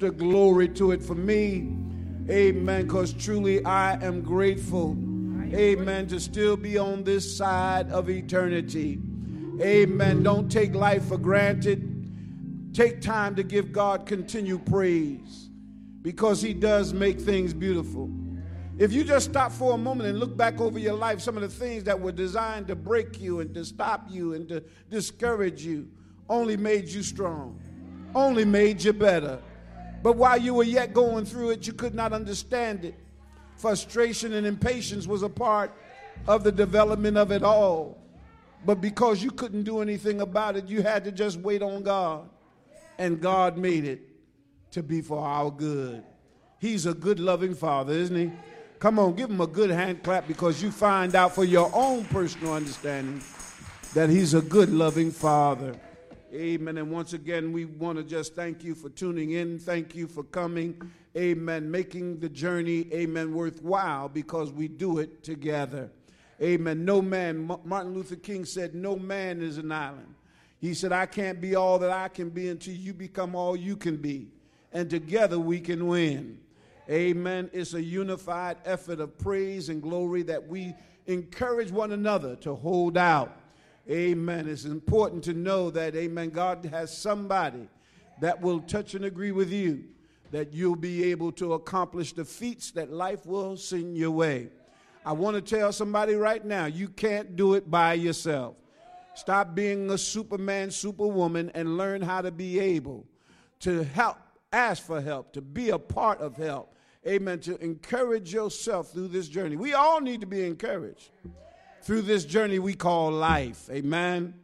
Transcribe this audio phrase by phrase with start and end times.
[0.00, 1.76] extra glory to it for me.
[2.30, 2.86] Amen.
[2.86, 4.96] Because truly I am grateful.
[5.52, 6.06] Amen.
[6.06, 8.98] To still be on this side of eternity.
[9.60, 10.22] Amen.
[10.22, 12.72] Don't take life for granted.
[12.72, 15.50] Take time to give God continued praise
[16.00, 18.08] because He does make things beautiful.
[18.78, 21.42] If you just stop for a moment and look back over your life, some of
[21.42, 25.62] the things that were designed to break you and to stop you and to discourage
[25.62, 25.90] you
[26.30, 27.60] only made you strong,
[28.14, 29.42] only made you better.
[30.02, 32.94] But while you were yet going through it, you could not understand it.
[33.56, 35.72] Frustration and impatience was a part
[36.26, 37.98] of the development of it all.
[38.64, 42.28] But because you couldn't do anything about it, you had to just wait on God.
[42.98, 44.00] And God made it
[44.72, 46.02] to be for our good.
[46.58, 48.30] He's a good, loving Father, isn't He?
[48.80, 52.02] Come on, give him a good hand clap because you find out for your own
[52.06, 53.20] personal understanding
[53.92, 55.74] that he's a good, loving father.
[56.32, 56.78] Amen.
[56.78, 59.58] And once again, we want to just thank you for tuning in.
[59.58, 60.80] Thank you for coming.
[61.16, 61.70] Amen.
[61.70, 65.90] Making the journey, amen, worthwhile because we do it together.
[66.40, 66.84] Amen.
[66.84, 70.14] No man, Martin Luther King said, no man is an island.
[70.60, 73.76] He said, I can't be all that I can be until you become all you
[73.76, 74.28] can be.
[74.72, 76.38] And together we can win.
[76.88, 77.50] Amen.
[77.52, 80.74] It's a unified effort of praise and glory that we
[81.06, 83.39] encourage one another to hold out.
[83.88, 84.48] Amen.
[84.48, 87.68] It's important to know that, amen, God has somebody
[88.20, 89.84] that will touch and agree with you
[90.30, 94.48] that you'll be able to accomplish the feats that life will send your way.
[95.04, 98.56] I want to tell somebody right now you can't do it by yourself.
[99.14, 103.06] Stop being a superman, superwoman, and learn how to be able
[103.60, 104.18] to help,
[104.52, 109.28] ask for help, to be a part of help, amen, to encourage yourself through this
[109.28, 109.56] journey.
[109.56, 111.10] We all need to be encouraged
[111.82, 114.34] through this journey we call life, amen.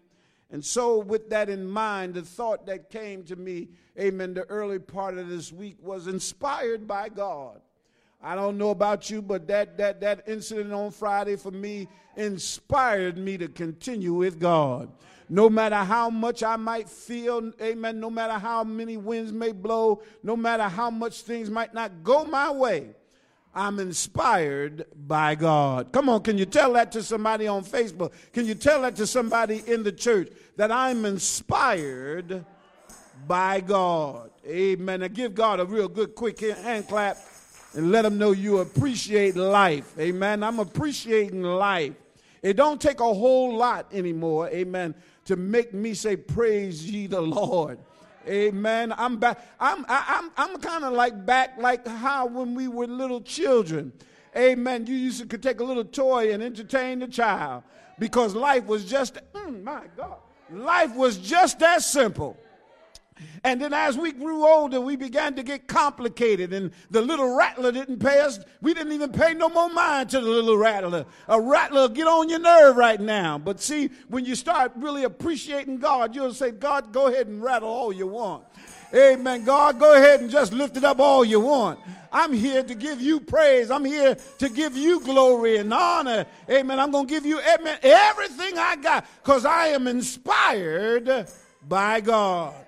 [0.51, 4.79] And so, with that in mind, the thought that came to me, amen, the early
[4.79, 7.61] part of this week was inspired by God.
[8.23, 13.19] I don't know about you, but that, that, that incident on Friday for me inspired
[13.19, 14.91] me to continue with God
[15.29, 20.03] no matter how much I might feel, amen, no matter how many winds may blow,
[20.23, 22.91] no matter how much things might not go my way,
[23.57, 25.91] I'm inspired by God.
[25.91, 28.13] Come on, can you tell that to somebody on Facebook?
[28.35, 32.45] Can you tell that to somebody in the church that I'm inspired
[33.27, 34.31] by God?
[34.47, 35.01] Amen.
[35.01, 37.17] Now give God a real good quick hand clap
[37.75, 39.99] and let him know you appreciate life.
[39.99, 40.43] Amen.
[40.43, 41.95] I'm appreciating life.
[42.43, 44.51] It don't take a whole lot anymore.
[44.51, 44.95] Amen
[45.27, 47.79] to make me say, Praise ye the Lord.
[48.29, 48.93] Amen.
[48.97, 49.41] I'm back.
[49.61, 53.93] I'm I, I'm I'm kind of like back like how when we were little children.
[54.37, 54.87] Amen.
[54.87, 57.63] You used to could take a little toy and entertain the child
[57.99, 60.19] because life was just mm, my God.
[60.51, 62.37] Life was just that simple.
[63.45, 66.53] And then as we grew older, we began to get complicated.
[66.53, 68.41] And the little rattler didn't pay us.
[68.61, 71.07] We didn't even pay no more mind to the little rattler.
[71.29, 73.39] A rattler get on your nerve right now.
[73.39, 77.69] But see, when you start really appreciating God, you'll say, God, go ahead and rattle
[77.69, 78.45] all you want.
[78.95, 79.45] Amen.
[79.45, 81.79] God, go ahead and just lift it up all you want.
[82.13, 83.71] I'm here to give you praise.
[83.71, 86.27] I'm here to give you glory and honor.
[86.49, 86.81] Amen.
[86.81, 91.29] I'm going to give you amen, everything I got because I am inspired
[91.69, 92.66] by God.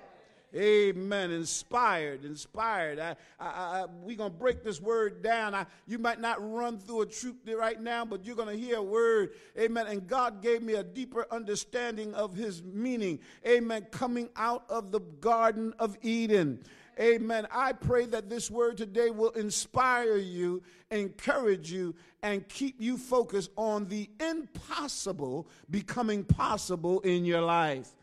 [0.55, 1.31] Amen.
[1.31, 2.99] Inspired, inspired.
[2.99, 5.53] I, I, I, we're going to break this word down.
[5.53, 8.77] I, you might not run through a troop right now, but you're going to hear
[8.77, 9.31] a word.
[9.57, 9.85] Amen.
[9.87, 13.19] And God gave me a deeper understanding of his meaning.
[13.47, 13.85] Amen.
[13.91, 16.63] Coming out of the Garden of Eden.
[16.99, 17.47] Amen.
[17.49, 23.51] I pray that this word today will inspire you, encourage you, and keep you focused
[23.55, 27.93] on the impossible becoming possible in your life.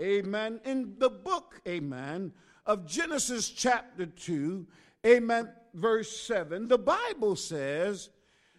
[0.00, 0.60] Amen.
[0.64, 2.32] In the book, amen,
[2.64, 4.66] of Genesis chapter 2,
[5.06, 8.10] amen, verse 7, the Bible says,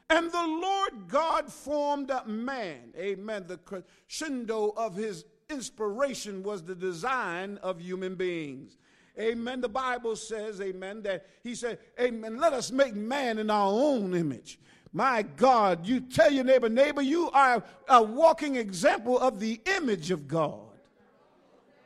[0.09, 2.93] and the Lord God formed a man.
[2.97, 3.43] Amen.
[3.45, 8.77] The crescendo of his inspiration was the design of human beings.
[9.19, 9.61] Amen.
[9.61, 14.13] The Bible says, amen, that he said, amen, let us make man in our own
[14.15, 14.59] image.
[14.93, 20.11] My God, you tell your neighbor, neighbor, you are a walking example of the image
[20.11, 20.66] of God.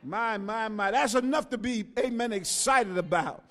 [0.02, 0.90] My, my, my.
[0.90, 3.44] That's enough to be, amen, excited about.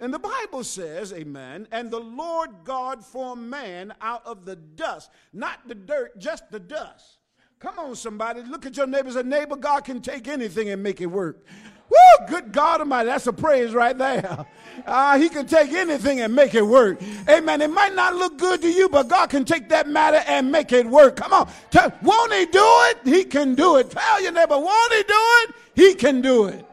[0.00, 5.10] And the Bible says, amen, and the Lord God formed man out of the dust,
[5.32, 7.18] not the dirt, just the dust.
[7.60, 8.42] Come on, somebody.
[8.42, 9.14] Look at your neighbors.
[9.14, 11.46] A neighbor, God can take anything and make it work.
[11.88, 12.26] Woo!
[12.26, 13.06] Good God Almighty.
[13.06, 14.44] That's a praise right there.
[14.84, 17.00] Uh, he can take anything and make it work.
[17.28, 17.60] Amen.
[17.60, 20.72] It might not look good to you, but God can take that matter and make
[20.72, 21.14] it work.
[21.14, 21.48] Come on.
[21.70, 22.98] Tell, won't he do it?
[23.04, 23.90] He can do it.
[23.90, 25.14] Tell your neighbor, won't he do
[25.44, 25.54] it?
[25.74, 26.66] He can do it.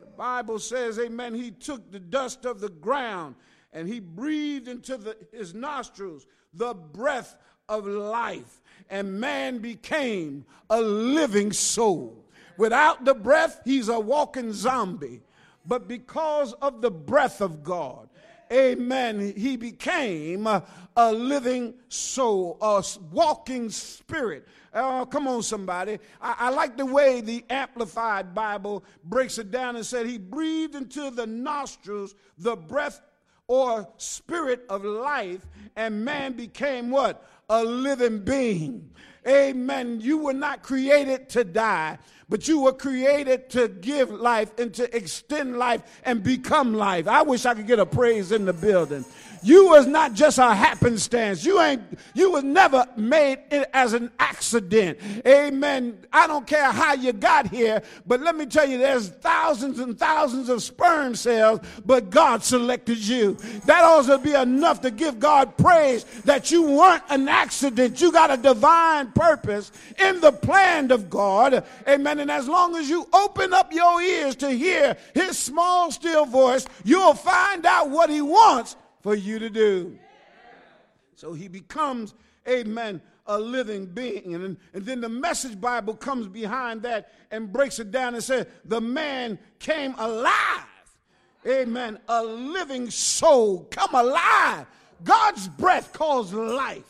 [0.00, 3.34] The Bible says, amen, he took the dust of the ground
[3.72, 7.36] and he breathed into the, his nostrils the breath
[7.68, 12.24] of life, and man became a living soul.
[12.56, 15.22] Without the breath, he's a walking zombie.
[15.64, 18.08] But because of the breath of God,
[18.52, 20.64] amen, he became a,
[20.96, 22.82] a living soul, a
[23.12, 24.48] walking spirit.
[24.72, 25.98] Oh, come on, somebody.
[26.20, 30.76] I, I, like the way the Amplified Bible breaks it down and said he breathed
[30.76, 33.00] into the nostrils the breath
[33.48, 35.44] or spirit of life,
[35.74, 37.28] and man became what?
[37.48, 38.90] A living being.
[39.26, 40.00] Amen.
[40.00, 44.96] You were not created to die, but you were created to give life and to
[44.96, 47.08] extend life and become life.
[47.08, 49.04] I wish I could get a praise in the building.
[49.42, 51.44] You was not just a happenstance.
[51.44, 51.82] You ain't,
[52.14, 54.98] you was never made it as an accident.
[55.26, 55.98] Amen.
[56.12, 59.98] I don't care how you got here, but let me tell you, there's thousands and
[59.98, 63.34] thousands of sperm cells, but God selected you.
[63.66, 68.00] That to be enough to give God praise that you weren't an accident.
[68.00, 71.64] You got a divine purpose in the plan of God.
[71.86, 72.20] Amen.
[72.20, 76.66] And as long as you open up your ears to hear his small, still voice,
[76.84, 79.98] you'll find out what he wants for you to do.
[81.14, 82.14] So he becomes,
[82.48, 84.34] amen, a living being.
[84.34, 88.46] And, and then the message Bible comes behind that and breaks it down and says,
[88.64, 90.66] the man came alive.
[91.46, 91.98] Amen.
[92.08, 94.66] A living soul come alive.
[95.04, 96.84] God's breath calls life.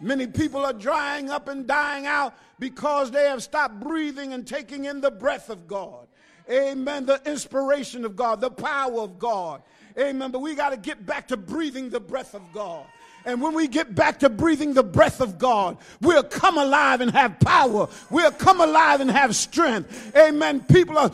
[0.00, 4.84] Many people are drying up and dying out because they have stopped breathing and taking
[4.84, 6.06] in the breath of God.
[6.50, 7.06] Amen.
[7.06, 9.62] The inspiration of God, the power of God.
[10.00, 10.30] Amen.
[10.30, 12.86] But we got to get back to breathing the breath of God.
[13.24, 17.10] And when we get back to breathing the breath of God, we'll come alive and
[17.10, 17.88] have power.
[18.10, 20.16] We'll come alive and have strength.
[20.16, 20.60] Amen.
[20.60, 21.10] People are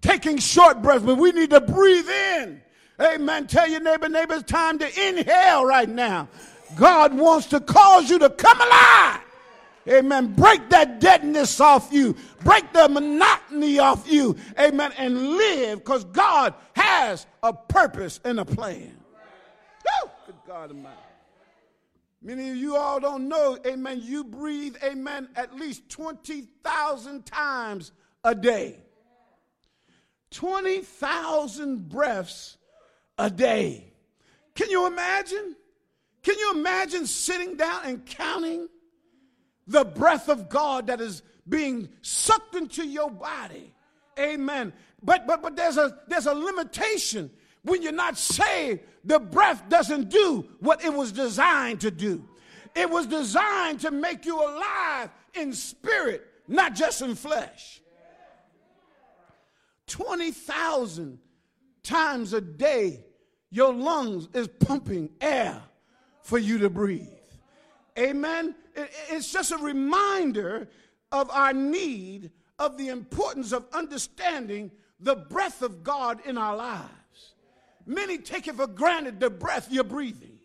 [0.00, 2.62] taking short breaths, but we need to breathe in.
[3.00, 3.46] Amen.
[3.46, 6.28] Tell your neighbor, neighbor, it's time to inhale right now.
[6.76, 9.20] God wants to cause you to come alive.
[9.88, 10.34] Amen.
[10.34, 12.16] Break that deadness off you.
[12.42, 14.36] Break the monotony off you.
[14.58, 14.92] Amen.
[14.98, 18.96] And live because God has a purpose and a plan.
[20.02, 20.10] Woo!
[20.26, 20.96] Good God Almighty.
[22.26, 27.92] Many of you all don't know, amen, you breathe, amen, at least 20,000 times
[28.24, 28.80] a day.
[30.32, 32.56] 20,000 breaths
[33.16, 33.92] a day.
[34.56, 35.54] Can you imagine?
[36.22, 38.68] Can you imagine sitting down and counting
[39.66, 43.72] the breath of God that is being sucked into your body.
[44.18, 44.72] Amen.
[45.02, 47.30] But but but there's a there's a limitation.
[47.62, 52.24] When you're not saved, the breath doesn't do what it was designed to do.
[52.76, 57.80] It was designed to make you alive in spirit, not just in flesh.
[59.88, 61.18] 20,000
[61.82, 63.04] times a day,
[63.50, 65.62] your lungs is pumping air
[66.22, 67.08] for you to breathe.
[67.98, 68.54] Amen.
[68.76, 70.68] It's just a reminder
[71.12, 74.70] of our need of the importance of understanding
[75.00, 77.34] the breath of God in our lives.
[77.86, 80.38] Many take it for granted the breath you're breathing.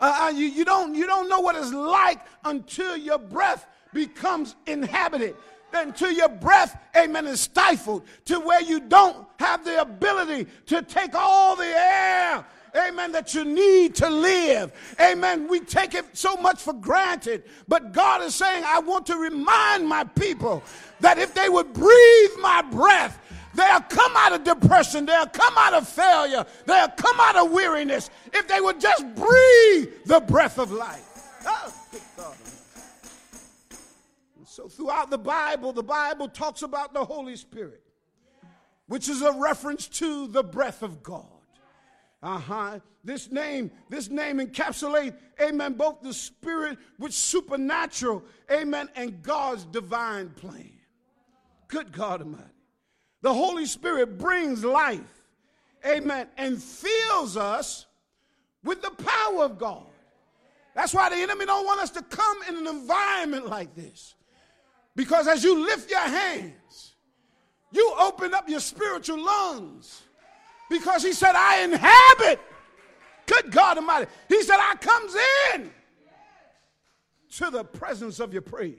[0.00, 4.56] Uh, uh you, you, don't, you don't know what it's like until your breath becomes
[4.66, 5.36] inhabited
[5.74, 11.14] until your breath, amen, is stifled to where you don't have the ability to take
[11.14, 12.44] all the air
[12.76, 14.72] amen, that you need to live.
[15.00, 15.48] Amen.
[15.48, 17.44] We take it so much for granted.
[17.68, 20.62] But God is saying, I want to remind my people
[21.00, 23.18] that if they would breathe my breath,
[23.54, 28.10] they'll come out of depression, they'll come out of failure, they'll come out of weariness
[28.32, 31.10] if they would just breathe the breath of life.
[31.46, 31.72] Oh,
[34.54, 37.82] so, throughout the Bible, the Bible talks about the Holy Spirit,
[38.86, 41.33] which is a reference to the breath of God.
[42.24, 42.78] Uh-huh.
[43.04, 50.30] This name, this name encapsulate, amen, both the spirit which supernatural, amen, and God's divine
[50.30, 50.72] plan.
[51.68, 52.44] Good God Almighty.
[53.20, 55.00] The Holy Spirit brings life,
[55.86, 57.84] amen, and fills us
[58.62, 59.84] with the power of God.
[60.74, 64.14] That's why the enemy don't want us to come in an environment like this.
[64.96, 66.94] Because as you lift your hands,
[67.70, 70.03] you open up your spiritual lungs
[70.68, 72.40] because he said, I inhabit.
[73.26, 74.10] Good God Almighty.
[74.28, 75.16] He said, I comes
[75.54, 75.70] in
[77.36, 78.76] to the presence of your praise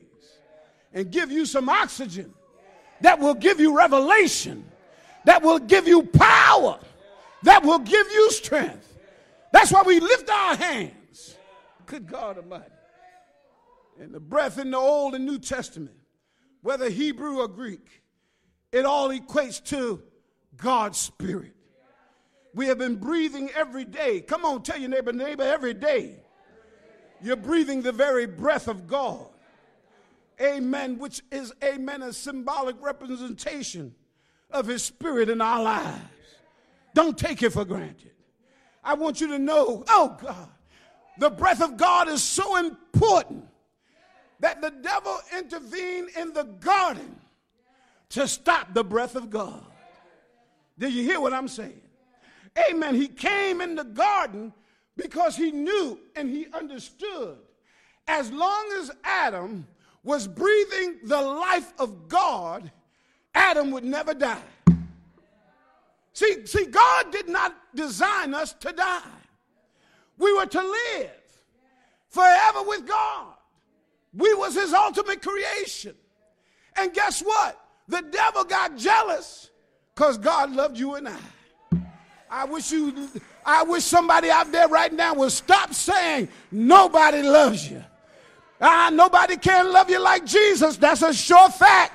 [0.94, 2.34] and give you some oxygen
[3.02, 4.66] that will give you revelation,
[5.26, 6.80] that will give you power,
[7.44, 8.98] that will give you strength.
[9.52, 11.38] That's why we lift our hands.
[11.86, 12.72] Good God Almighty.
[14.00, 15.96] And the breath in the Old and New Testament,
[16.62, 18.02] whether Hebrew or Greek,
[18.72, 20.02] it all equates to
[20.58, 21.55] God's Spirit.
[22.56, 24.22] We have been breathing every day.
[24.22, 26.16] Come on, tell your neighbor, neighbor, every day.
[27.22, 29.28] You're breathing the very breath of God.
[30.42, 33.94] Amen, which is, amen, a symbolic representation
[34.52, 36.02] of His Spirit in our lives.
[36.94, 38.12] Don't take it for granted.
[38.82, 40.50] I want you to know, oh God,
[41.20, 43.46] the breath of God is so important
[44.40, 47.20] that the devil intervened in the garden
[48.10, 49.62] to stop the breath of God.
[50.80, 51.82] Did you hear what I'm saying?
[52.58, 52.96] Amen.
[52.96, 54.54] He came in the garden
[54.96, 57.38] because he knew and he understood
[58.08, 59.68] as long as Adam
[60.04, 62.72] was breathing the life of God,
[63.34, 64.38] Adam would never die.
[66.14, 69.02] See, see, God did not design us to die.
[70.18, 71.12] We were to live
[72.10, 73.34] forever with God.
[74.14, 75.96] We was his ultimate creation.
[76.78, 77.60] And guess what?
[77.90, 79.50] The devil got jealous
[79.94, 81.18] because God loved you and I.
[82.36, 83.10] I wish you
[83.46, 87.82] I wish somebody out there right now would stop saying nobody loves you.
[88.60, 90.76] Ah, nobody can love you like Jesus.
[90.76, 91.94] That's a sure fact.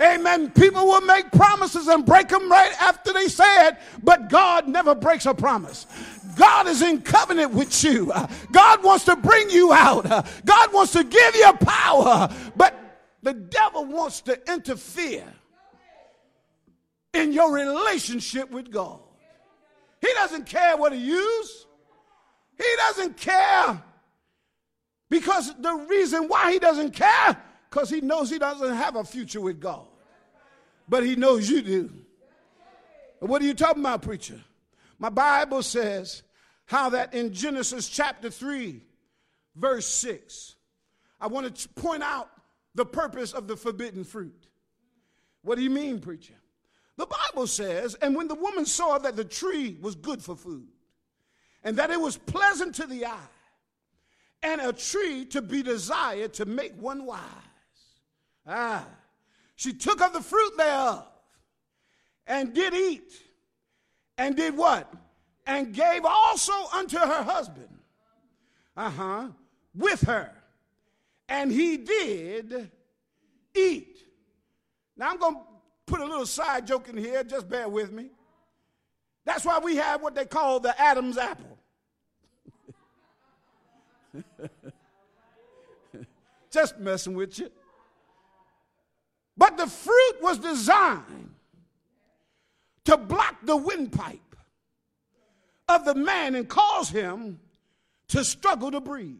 [0.00, 0.50] Amen.
[0.52, 4.94] People will make promises and break them right after they say it, but God never
[4.94, 5.86] breaks a promise.
[6.34, 8.10] God is in covenant with you.
[8.52, 10.04] God wants to bring you out.
[10.46, 12.74] God wants to give you power, but
[13.22, 15.26] the devil wants to interfere
[17.12, 19.03] in your relationship with God.
[20.14, 21.66] He doesn't care what he uses.
[22.56, 23.82] He doesn't care
[25.10, 27.36] because the reason why he doesn't care
[27.68, 29.86] because he knows he doesn't have a future with God.
[30.88, 31.92] But he knows you do.
[33.18, 34.40] What are you talking about, preacher?
[35.00, 36.22] My Bible says
[36.66, 38.82] how that in Genesis chapter 3,
[39.56, 40.54] verse 6,
[41.20, 42.30] I want to point out
[42.76, 44.46] the purpose of the forbidden fruit.
[45.42, 46.34] What do you mean, preacher?
[46.96, 50.68] The Bible says, and when the woman saw that the tree was good for food,
[51.64, 53.28] and that it was pleasant to the eye,
[54.42, 57.20] and a tree to be desired to make one wise.
[58.46, 58.86] Ah,
[59.56, 61.06] she took of the fruit thereof
[62.26, 63.12] and did eat,
[64.18, 64.92] and did what?
[65.46, 67.68] And gave also unto her husband,
[68.76, 69.28] uh huh,
[69.74, 70.30] with her.
[71.28, 72.70] And he did
[73.54, 73.98] eat.
[74.96, 75.40] Now I'm going to
[75.86, 78.10] put a little side joke in here, just bear with me.
[79.24, 81.58] That's why we have what they call the Adam's apple.
[86.50, 87.50] just messing with you.
[89.36, 91.34] But the fruit was designed
[92.84, 94.20] to block the windpipe
[95.68, 97.40] of the man and cause him
[98.08, 99.16] to struggle to breathe.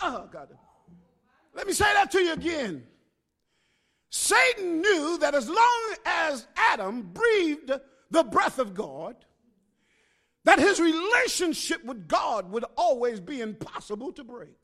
[0.00, 0.48] Oh, God.
[1.52, 2.86] Let me say that to you again.
[4.10, 7.72] Satan knew that as long as Adam breathed
[8.10, 9.16] the breath of God,
[10.44, 14.56] that his relationship with God would always be impossible to break.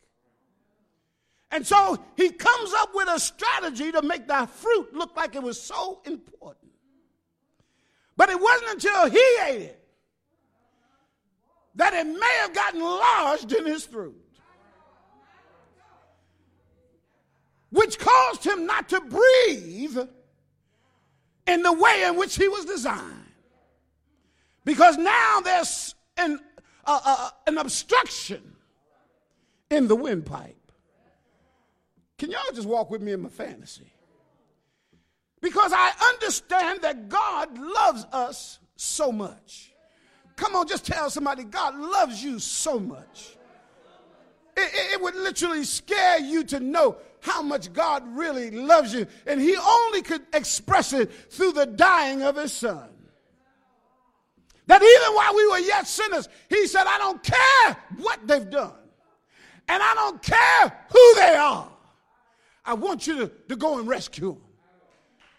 [1.53, 5.43] And so he comes up with a strategy to make that fruit look like it
[5.43, 6.73] was so important.
[8.17, 9.87] But it wasn't until he ate it
[11.76, 14.17] that it may have gotten lodged in his throat.
[17.76, 19.99] Which caused him not to breathe
[21.47, 23.12] in the way in which he was designed.
[24.64, 26.40] Because now there's an,
[26.87, 28.56] uh, uh, an obstruction
[29.71, 30.56] in the windpipe.
[32.18, 33.92] Can y'all just walk with me in my fantasy?
[35.42, 39.75] Because I understand that God loves us so much.
[40.35, 43.37] Come on, just tell somebody God loves you so much.
[44.56, 49.04] It, it, it would literally scare you to know how much God really loves you.
[49.26, 52.88] And he only could express it through the dying of his son.
[54.68, 58.75] That even while we were yet sinners, he said, I don't care what they've done.
[59.66, 61.68] And I don't care who they are.
[62.64, 64.42] I want you to, to go and rescue them.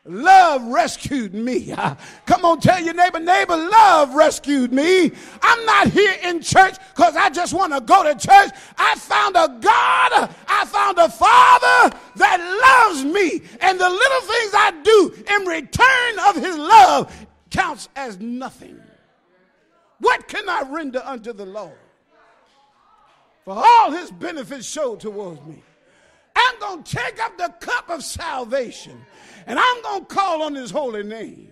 [0.07, 1.75] Love rescued me.
[2.25, 5.11] Come on, tell your neighbor, neighbor, love rescued me.
[5.41, 8.51] I'm not here in church because I just want to go to church.
[8.77, 13.41] I found a God, I found a Father that loves me.
[13.59, 18.79] And the little things I do in return of his love counts as nothing.
[19.99, 21.77] What can I render unto the Lord?
[23.43, 25.63] For all his benefits showed towards me.
[26.35, 27.53] I'm going to take up the
[27.97, 29.05] of salvation
[29.47, 31.49] and I'm going to call on his holy name.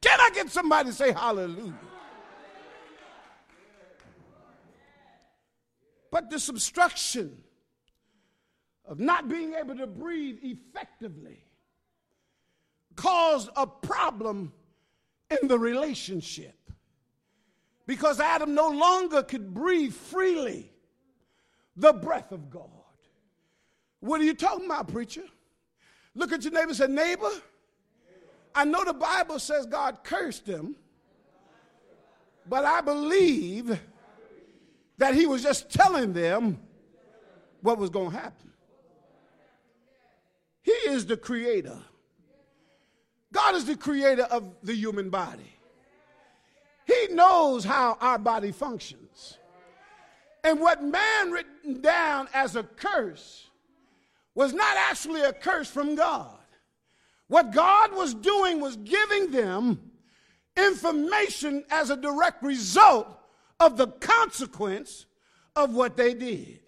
[0.00, 1.74] Can I get somebody to say hallelujah?
[6.10, 7.42] But this obstruction
[8.84, 11.44] of not being able to breathe effectively
[12.96, 14.52] caused a problem
[15.30, 16.58] in the relationship
[17.86, 20.70] because Adam no longer could breathe freely
[21.76, 22.68] the breath of God.
[24.00, 25.24] What are you talking about, preacher?
[26.14, 27.30] Look at your neighbor and say, Neighbor,
[28.54, 30.76] I know the Bible says God cursed them,
[32.48, 33.78] but I believe
[34.98, 36.58] that He was just telling them
[37.62, 38.50] what was going to happen.
[40.62, 41.78] He is the creator.
[43.32, 45.56] God is the creator of the human body.
[46.84, 49.38] He knows how our body functions.
[50.44, 53.48] And what man written down as a curse
[54.34, 56.38] was not actually a curse from God.
[57.28, 59.90] What God was doing was giving them
[60.56, 63.08] information as a direct result
[63.60, 65.06] of the consequence
[65.56, 66.60] of what they did.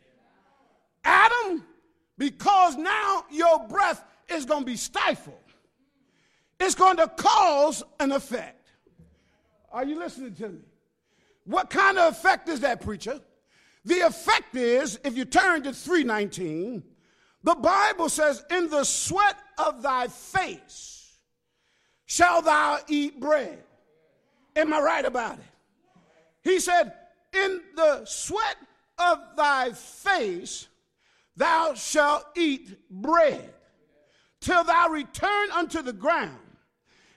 [1.05, 1.65] Adam,
[2.17, 5.37] because now your breath is going to be stifled,
[6.59, 8.69] it's going to cause an effect.
[9.71, 10.61] Are you listening to me?
[11.45, 13.21] What kind of effect is that, preacher?
[13.85, 16.83] The effect is, if you turn to 319,
[17.45, 21.17] the Bible says, In the sweat of thy face
[22.07, 23.63] shall thou eat bread.
[24.57, 25.45] Am I right about it?
[26.43, 26.93] He said,
[27.33, 28.57] In the sweat
[28.99, 30.69] of thy face
[31.37, 33.53] thou shalt eat bread
[34.41, 36.39] till thou return unto the ground.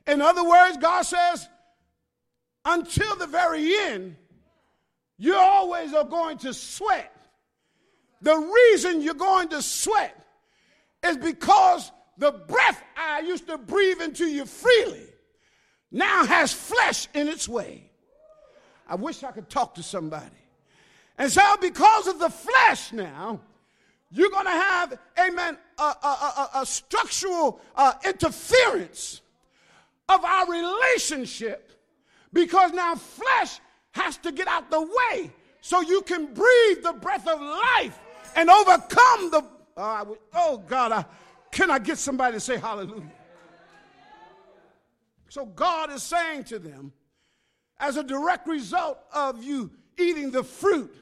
[0.08, 1.48] In other words, God says,
[2.66, 4.18] until the very end,
[5.18, 7.14] you always are going to sweat.
[8.22, 10.16] The reason you're going to sweat
[11.04, 15.08] is because the breath I used to breathe into you freely
[15.92, 17.90] now has flesh in its way.
[18.88, 20.26] I wish I could talk to somebody.
[21.18, 23.40] And so, because of the flesh now,
[24.12, 29.22] you're going to have, amen, a, a, a, a structural uh, interference
[30.10, 31.72] of our relationship
[32.32, 33.60] because now flesh
[33.92, 35.32] has to get out the way
[35.62, 38.00] so you can breathe the breath of life
[38.38, 39.44] and overcome the.
[39.76, 41.06] Uh, oh, God, I,
[41.52, 43.12] can I get somebody to say hallelujah?
[45.30, 46.94] So God is saying to them,
[47.80, 50.96] as a direct result of you eating the fruit,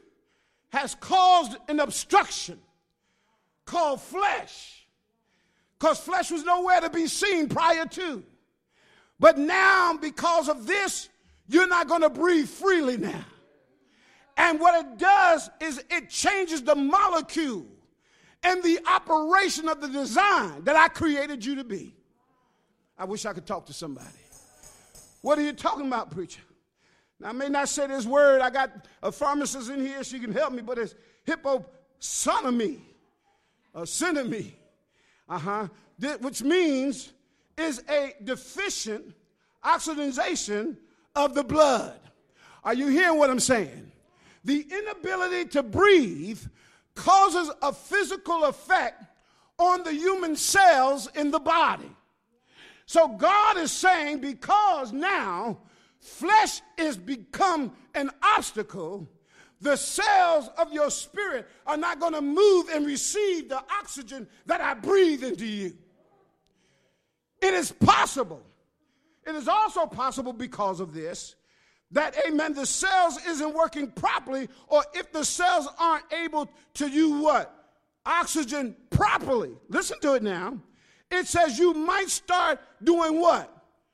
[0.69, 2.59] has caused an obstruction
[3.65, 4.87] called flesh.
[5.77, 8.23] Because flesh was nowhere to be seen prior to.
[9.19, 11.09] But now, because of this,
[11.47, 13.25] you're not going to breathe freely now.
[14.37, 17.65] And what it does is it changes the molecule
[18.43, 21.95] and the operation of the design that I created you to be.
[22.97, 24.07] I wish I could talk to somebody.
[25.21, 26.41] What are you talking about, preacher?
[27.19, 28.41] Now, I may not say this word.
[28.41, 30.03] I got a pharmacist in here.
[30.03, 30.95] She can help me, but it's
[31.25, 32.81] hyposonomy,
[33.73, 34.51] a synomy,
[35.27, 35.67] uh-huh,
[36.19, 37.13] which means
[37.57, 39.15] is a deficient
[39.63, 40.77] oxidization
[41.15, 41.99] of the blood.
[42.63, 43.91] Are you hearing what I'm saying?
[44.45, 46.39] The inability to breathe
[46.93, 49.03] causes a physical effect
[49.57, 51.91] on the human cells in the body.
[52.85, 55.57] So God is saying, because now
[55.99, 59.07] flesh is become an obstacle,
[59.61, 64.61] the cells of your spirit are not going to move and receive the oxygen that
[64.61, 65.75] I breathe into you.
[67.41, 68.43] It is possible.
[69.25, 71.35] It is also possible because of this
[71.91, 77.21] that, amen, the cells isn't working properly, or if the cells aren't able to do
[77.21, 77.51] what?
[78.05, 79.51] Oxygen properly.
[79.69, 80.59] Listen to it now.
[81.11, 83.51] It says you might start doing what?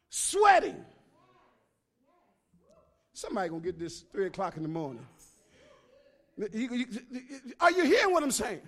[0.09, 0.83] Sweating.
[3.13, 5.05] Somebody gonna get this three o'clock in the morning.
[7.59, 8.61] Are you hearing what I'm saying?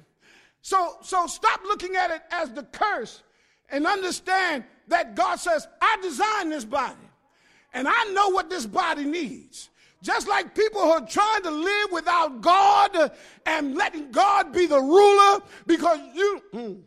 [0.61, 3.23] So, so stop looking at it as the curse
[3.69, 7.02] and understand that God says, I designed this body
[7.73, 9.69] and I know what this body needs.
[10.01, 13.11] Just like people who are trying to live without God
[13.45, 16.41] and letting God be the ruler because you.
[16.53, 16.81] Mm,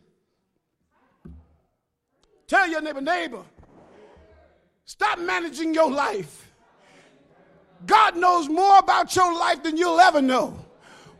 [2.45, 3.43] tell your neighbor, neighbor,
[4.85, 6.51] stop managing your life.
[7.85, 10.57] God knows more about your life than you'll ever know.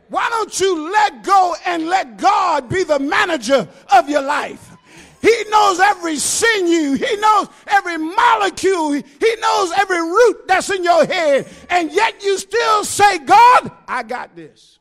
[0.08, 4.76] Why don't you let go and let God be the manager of your life?
[5.20, 6.94] He knows every sinew.
[6.94, 8.92] He knows every molecule.
[8.92, 11.48] He knows every root that's in your head.
[11.70, 14.78] And yet you still say, God, I got this.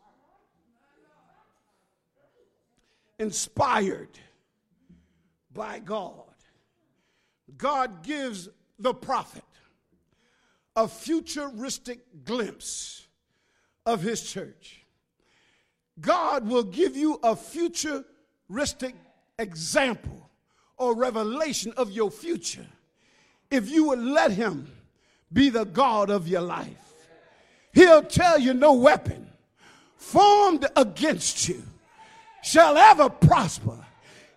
[3.20, 4.10] Inspired
[5.54, 6.14] by God.
[7.58, 9.44] God gives the prophet
[10.76, 13.08] a futuristic glimpse
[13.88, 14.86] of his church.
[16.00, 18.94] God will give you a futuristic
[19.40, 20.27] example
[20.78, 22.66] or revelation of your future
[23.50, 24.72] if you would let him
[25.32, 26.94] be the God of your life.
[27.74, 29.28] He'll tell you no weapon
[29.98, 31.64] formed against you
[32.44, 33.78] shall ever prosper.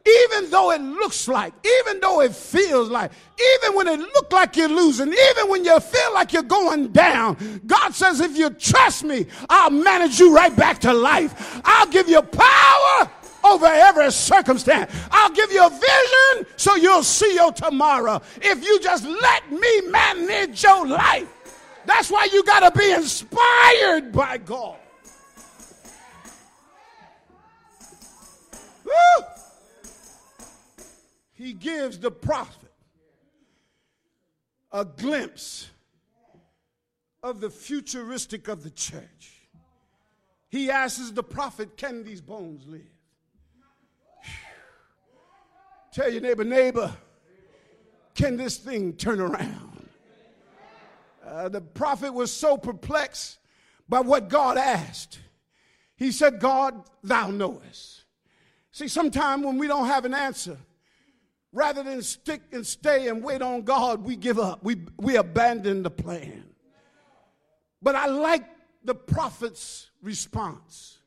[0.07, 3.13] Even though it looks like, even though it feels like,
[3.57, 7.61] even when it looks like you're losing, even when you feel like you're going down,
[7.67, 11.61] God says, if you trust me, I'll manage you right back to life.
[11.65, 13.11] I'll give you power
[13.45, 14.93] over every circumstance.
[15.11, 18.21] I'll give you a vision so you'll see your tomorrow.
[18.41, 21.29] If you just let me manage your life,
[21.87, 24.77] that's why you got to be inspired by God.
[28.85, 29.25] Woo!
[31.33, 32.71] He gives the prophet
[34.73, 35.71] a glimpse
[37.23, 39.33] of the futuristic of the church.
[40.49, 43.00] He asks the prophet, Can these bones live?
[45.93, 46.95] Tell your neighbor, neighbor,
[48.15, 49.89] can this thing turn around?
[51.27, 53.39] Uh, the prophet was so perplexed
[53.89, 55.19] by what God asked.
[55.97, 58.05] He said, God, thou knowest.
[58.73, 60.57] See, sometimes when we don't have an answer,
[61.53, 64.63] rather than stick and stay and wait on God, we give up.
[64.63, 66.45] We, we abandon the plan.
[67.83, 68.45] But I like
[68.85, 70.99] the prophet's response.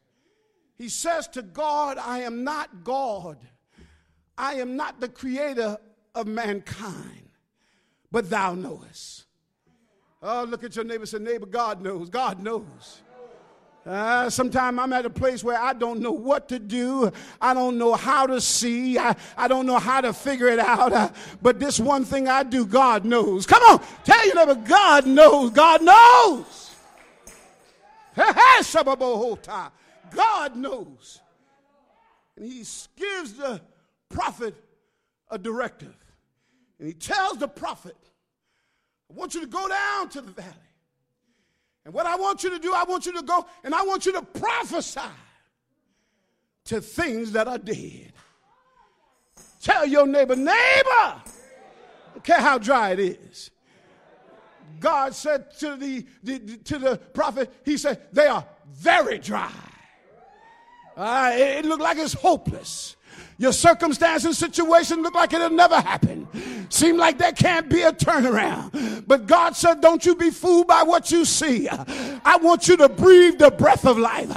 [0.78, 3.38] He says to God, I am not God
[4.38, 5.78] I am not the creator
[6.16, 7.30] of mankind,
[8.12, 9.26] but thou knowest.
[10.22, 12.10] Oh, look at your neighbor say, neighbor, God knows.
[12.10, 13.02] God knows.
[13.86, 17.12] Uh, Sometimes I'm at a place where I don't know what to do.
[17.42, 18.98] I don't know how to see.
[18.98, 20.94] I, I don't know how to figure it out.
[20.94, 21.10] Uh,
[21.42, 23.46] but this one thing I do, God knows.
[23.46, 25.52] Come on, tell your neighbor, God knows.
[25.52, 26.76] God knows.
[30.16, 31.20] God knows.
[32.38, 32.60] And he
[32.96, 33.60] gives the
[34.14, 34.56] prophet
[35.30, 35.96] a directive.
[36.80, 37.98] And he tells the prophet,
[39.10, 40.50] I want you to go down to the valley.
[41.86, 44.06] And what I want you to do, I want you to go and I want
[44.06, 45.02] you to prophesy
[46.66, 48.14] to things that are dead.
[49.62, 51.22] Tell your neighbor, neighbor,
[52.14, 53.52] don't care how dry it is.
[54.80, 59.52] God said to the, the, to the prophet, He said, they are very dry.
[60.96, 62.96] Uh, it, it looked like it's hopeless.
[63.38, 66.28] Your circumstance and situation look like it'll never happen.
[66.70, 69.04] Seem like there can't be a turnaround.
[69.06, 71.68] But God said, Don't you be fooled by what you see.
[71.70, 74.28] I want you to breathe the breath of life.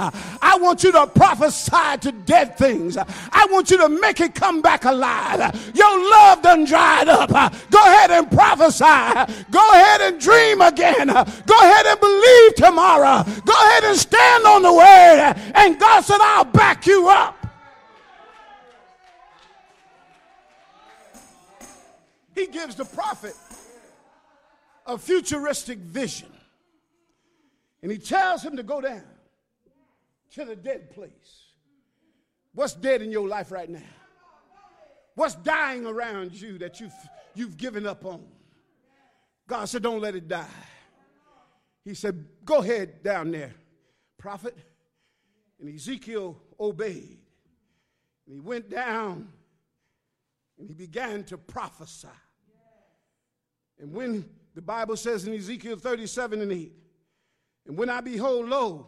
[0.41, 2.97] I want you to prophesy to dead things.
[2.97, 5.39] I want you to make it come back alive.
[5.73, 7.29] Your love done dried up.
[7.71, 8.83] Go ahead and prophesy.
[9.49, 11.07] Go ahead and dream again.
[11.07, 13.23] Go ahead and believe tomorrow.
[13.45, 15.33] Go ahead and stand on the word.
[15.55, 17.36] And God said, I'll back you up.
[22.37, 23.33] He gives the prophet
[24.85, 26.31] a futuristic vision.
[27.81, 29.03] And he tells him to go down
[30.33, 31.45] to the dead place.
[32.53, 33.81] What's dead in your life right now?
[35.15, 36.93] What's dying around you that you've,
[37.33, 38.23] you've given up on?
[39.47, 40.45] God said, Don't let it die.
[41.83, 43.55] He said, Go ahead down there,
[44.19, 44.55] prophet.
[45.59, 47.17] And Ezekiel obeyed.
[48.27, 49.29] And he went down
[50.59, 52.07] and he began to prophesy.
[53.79, 56.71] And when the Bible says in Ezekiel 37 and 8,
[57.67, 58.87] and when I behold, lo,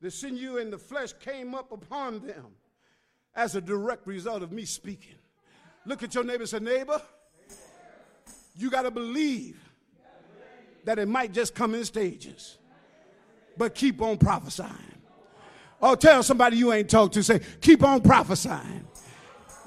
[0.00, 2.46] the sinew and the flesh came up upon them
[3.34, 5.16] as a direct result of me speaking.
[5.84, 7.00] Look at your neighbor and say, neighbor,
[8.56, 9.58] you got to believe
[10.84, 12.58] that it might just come in stages,
[13.56, 14.72] but keep on prophesying.
[15.80, 18.86] Or tell somebody you ain't talked to, say, keep on prophesying.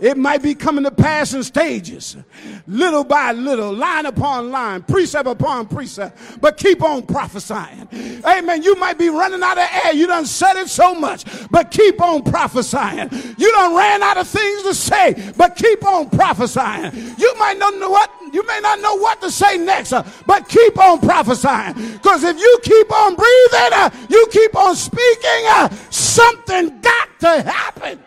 [0.02, 2.18] It might be coming to pass in stages,
[2.66, 7.88] little by little, line upon line, precept upon precept, but keep on prophesying.
[8.26, 8.64] Amen.
[8.64, 9.94] You might be running out of air.
[9.94, 13.10] You done said it so much, but keep on prophesying.
[13.38, 16.92] You done ran out of things to say, but keep on prophesying.
[17.20, 20.48] You might not know what you may not know what to say next, uh, but
[20.50, 21.74] keep on prophesying.
[21.74, 27.42] Because if you keep on breathing, uh, you keep on speaking, uh, something got to
[27.44, 28.00] happen.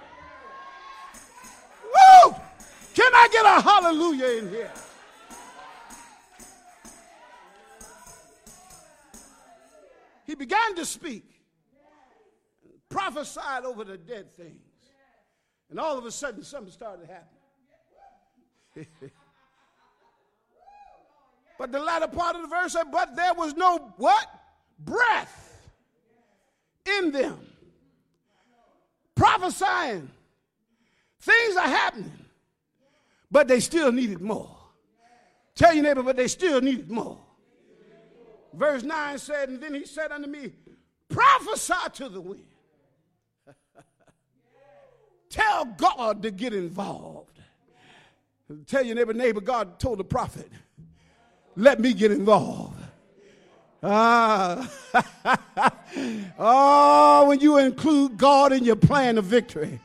[1.95, 2.35] Woo!
[2.95, 4.73] Can I get a hallelujah in here?
[10.27, 11.25] He began to speak,
[12.89, 14.59] prophesied over the dead things.
[15.71, 18.91] And all of a sudden, something started happening.
[21.59, 24.27] but the latter part of the verse said, But there was no what?
[24.79, 25.71] Breath
[26.99, 27.39] in them.
[29.15, 30.11] Prophesying
[31.25, 32.13] Things are happening,
[33.31, 34.55] but they still needed more.
[35.55, 37.19] Tell your neighbor, but they still needed more.
[38.53, 40.53] Verse 9 said, And then he said unto me,
[41.09, 42.45] Prophesy to the wind.
[45.31, 47.41] Tell God to get involved.
[48.67, 50.51] Tell your neighbor, neighbor, God told the prophet,
[51.57, 52.84] Let me get involved.
[53.87, 54.71] Ah.
[56.39, 59.79] oh, when you include God in your plan of victory,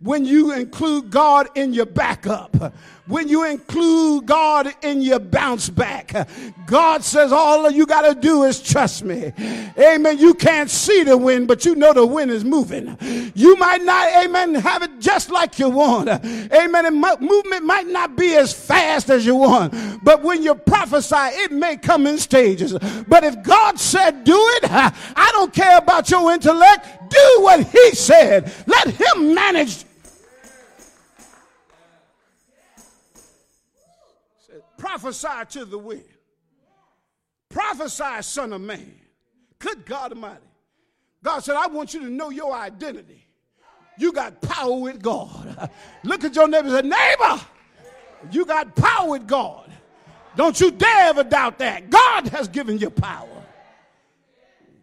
[0.00, 2.74] when you include God in your backup,
[3.06, 6.28] when you include God in your bounce back,
[6.66, 9.32] God says all you got to do is trust me.
[9.78, 10.18] Amen.
[10.18, 12.96] You can't see the wind, but you know the wind is moving.
[13.34, 16.08] You might not, amen, have it just like you want.
[16.08, 16.86] Amen.
[16.86, 21.52] And movement might not be as fast as you want, but when you prophesy, it
[21.52, 22.72] may come in stages.
[23.06, 26.86] But if God said do it, I don't care about your intellect.
[27.08, 28.52] Do what he said.
[28.66, 29.84] Let him manage.
[34.86, 36.04] Prophesy to the wind.
[37.48, 38.94] Prophesy, son of man.
[39.58, 40.46] Good God Almighty.
[41.24, 43.26] God said, I want you to know your identity.
[43.98, 45.70] You got power with God.
[46.04, 47.44] Look at your neighbor and say, Neighbor,
[48.30, 49.72] you got power with God.
[50.36, 51.90] Don't you dare ever doubt that.
[51.90, 53.44] God has given you power.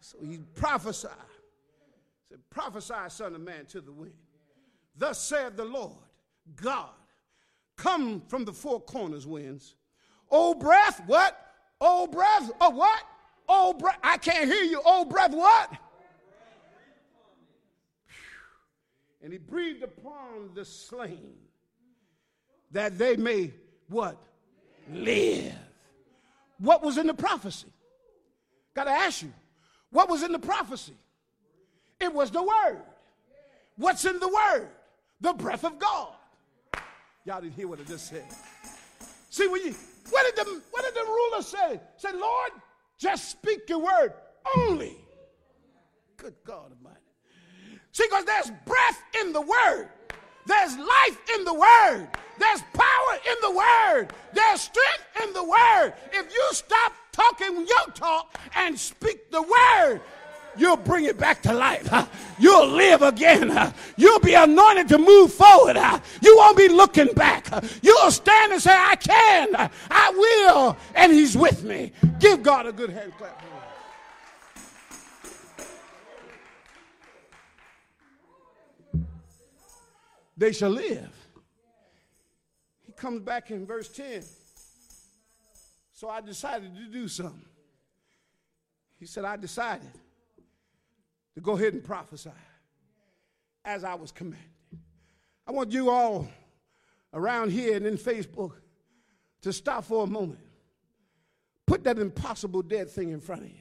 [0.02, 1.12] So he prophesied.
[2.28, 4.16] Said, Prophesy, son of man, to the wind.
[4.98, 5.94] Thus saith the Lord
[6.58, 6.90] God,
[7.78, 9.76] come from the four corners, winds.
[10.36, 11.38] Oh breath, what?
[11.80, 13.04] Oh breath, oh what?
[13.48, 14.82] Oh breath, I can't hear you.
[14.84, 15.72] Oh breath, what?
[19.22, 21.36] And he breathed upon the slain
[22.72, 23.52] that they may
[23.88, 24.18] what?
[24.92, 25.54] Live.
[26.58, 27.68] What was in the prophecy?
[28.74, 29.32] Got to ask you,
[29.92, 30.96] what was in the prophecy?
[32.00, 32.82] It was the word.
[33.78, 34.68] What's in the word?
[35.22, 36.10] The breath of God.
[37.24, 38.26] Y'all didn't hear what I just said.
[39.30, 39.76] See, when you,
[40.10, 41.82] what did the, what did the ruler say?
[41.98, 42.52] Say, Lord,
[42.98, 44.14] just speak your word
[44.58, 44.98] only.
[46.18, 47.00] Good God Almighty.
[47.92, 49.90] See, because there's breath in the word.
[50.46, 52.08] There's life in the word.
[52.38, 54.08] There's power in the word.
[54.34, 55.94] There's strength in the word.
[56.12, 60.02] If you stop talking your talk and speak the word,
[60.58, 61.90] you'll bring it back to life.
[62.40, 63.74] You'll live again.
[63.98, 65.78] You'll be anointed to move forward.
[66.22, 67.48] You won't be looking back.
[67.82, 71.92] You'll stand and say, I can, I will, and He's with me.
[72.20, 73.44] Give God a good hand clap.
[80.36, 81.16] They shall live.
[82.86, 84.24] He comes back in verse 10.
[85.94, 87.46] So I decided to do something.
[89.00, 89.92] He said, I decided
[91.36, 92.32] to go ahead and prophesy
[93.66, 94.50] as I was commanded.
[95.48, 96.28] I want you all
[97.14, 98.54] around here and in Facebook
[99.42, 100.40] to stop for a moment.
[101.66, 103.56] Put that impossible dead thing in front of you.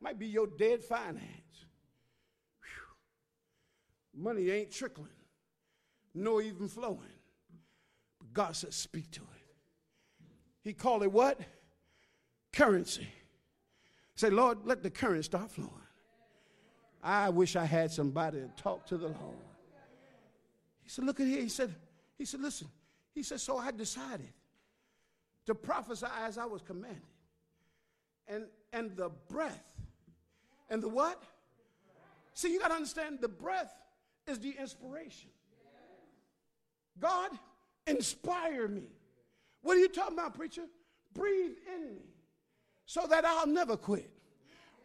[0.00, 1.20] Might be your dead finance.
[4.12, 4.22] Whew.
[4.22, 5.08] Money ain't trickling,
[6.14, 7.00] nor even flowing.
[8.18, 9.44] But God says, speak to it.
[10.62, 11.40] He called it what?
[12.52, 13.08] Currency.
[14.16, 15.70] Say, Lord, let the current start flowing.
[17.04, 19.36] I wish I had somebody to talk to the Lord.
[20.82, 21.42] He said, look at here.
[21.42, 21.74] He said,
[22.16, 22.68] he said, listen.
[23.14, 24.32] He said, so I decided
[25.44, 27.02] to prophesy as I was commanded.
[28.26, 29.62] And and the breath.
[30.70, 31.22] And the what?
[32.32, 33.72] See, you got to understand the breath
[34.26, 35.28] is the inspiration.
[36.98, 37.30] God
[37.86, 38.88] inspire me.
[39.62, 40.64] What are you talking about, preacher?
[41.12, 42.02] Breathe in me
[42.86, 44.10] so that I'll never quit.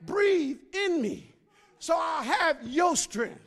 [0.02, 1.34] Breathe in me
[1.80, 3.42] so I'll have your strength.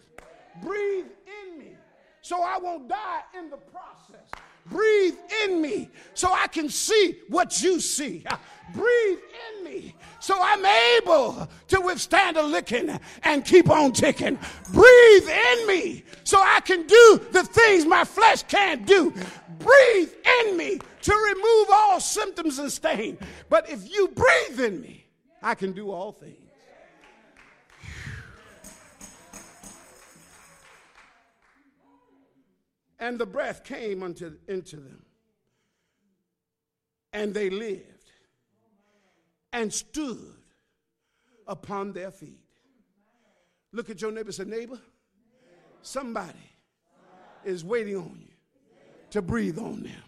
[0.63, 1.07] Breathe
[1.45, 1.77] in me
[2.23, 4.29] so I won't die in the process.
[4.67, 8.25] Breathe in me so I can see what you see.
[8.75, 9.19] Breathe
[9.59, 14.39] in me so I'm able to withstand a licking and keep on ticking.
[14.73, 19.13] Breathe in me so I can do the things my flesh can't do.
[19.59, 23.19] Breathe in me to remove all symptoms and stain.
[23.49, 25.07] But if you breathe in me,
[25.43, 26.42] I can do all things.
[33.03, 35.05] And the breath came unto, into them,
[37.13, 38.13] and they lived
[39.53, 40.37] and stood
[41.49, 42.45] upon their feet.
[43.73, 44.79] Look at your neighbor say, neighbor,
[45.83, 46.39] somebody
[47.45, 48.35] is waiting on you
[49.11, 50.05] to breathe on them.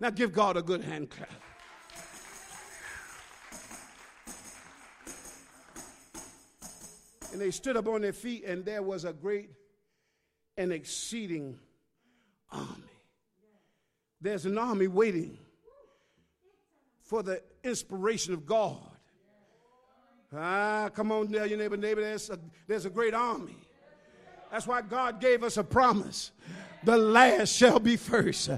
[0.00, 1.28] Now give God a good hand clap.
[7.32, 9.50] And they stood up on their feet, and there was a great
[10.56, 11.58] and exceeding
[12.50, 12.86] army
[14.20, 15.38] there's an army waiting
[17.00, 18.80] for the inspiration of God.
[20.34, 23.56] Ah, come on, tell your neighbor, neighbor, there's a, there's a great army.
[24.50, 26.32] That's why God gave us a promise
[26.86, 28.48] the last shall be first.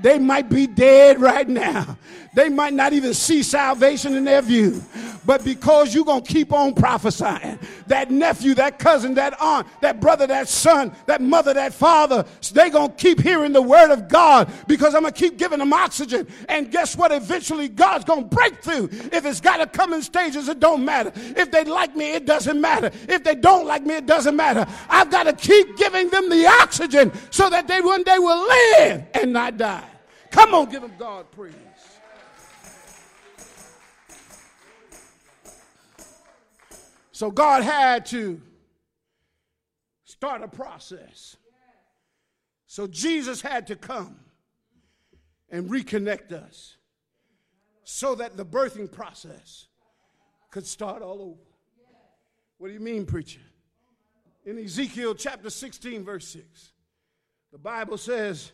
[0.00, 1.98] They might be dead right now.
[2.34, 4.82] They might not even see salvation in their view.
[5.26, 7.58] But because you're going to keep on prophesying,
[7.88, 12.70] that nephew, that cousin, that aunt, that brother, that son, that mother, that father, they're
[12.70, 15.72] going to keep hearing the word of God because I'm going to keep giving them
[15.72, 16.26] oxygen.
[16.48, 17.10] And guess what?
[17.10, 18.88] Eventually God's going to break through.
[19.12, 21.12] If it's got to come in stages, it don't matter.
[21.14, 22.90] If they like me, it doesn't matter.
[23.08, 24.66] If they don't like me, it doesn't matter.
[24.88, 29.06] I've got to keep giving them the oxygen so that they one day will live
[29.14, 29.88] and not die.
[30.30, 31.54] Come on, give them God praise.
[37.12, 38.42] So God had to
[40.04, 41.36] start a process.
[42.66, 44.20] So Jesus had to come
[45.48, 46.76] and reconnect us
[47.84, 49.66] so that the birthing process
[50.50, 51.50] could start all over.
[52.58, 53.40] What do you mean, preacher?
[54.44, 56.72] In Ezekiel chapter 16, verse 6.
[57.56, 58.52] The Bible says,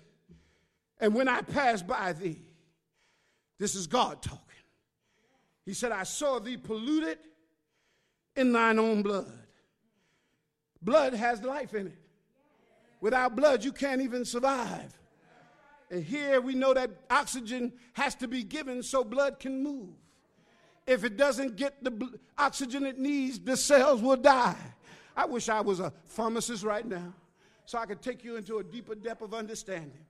[1.01, 2.41] and when I passed by thee,
[3.59, 4.39] this is God talking.
[5.67, 7.19] He said, I saw thee polluted
[8.37, 9.33] in thine own blood.
[10.81, 11.99] Blood has life in it.
[13.01, 14.97] Without blood, you can't even survive.
[15.91, 19.97] And here we know that oxygen has to be given so blood can move.
[20.87, 24.55] If it doesn't get the oxygen it needs, the cells will die.
[25.17, 27.13] I wish I was a pharmacist right now
[27.67, 30.05] so I could take you into a deeper depth of understanding.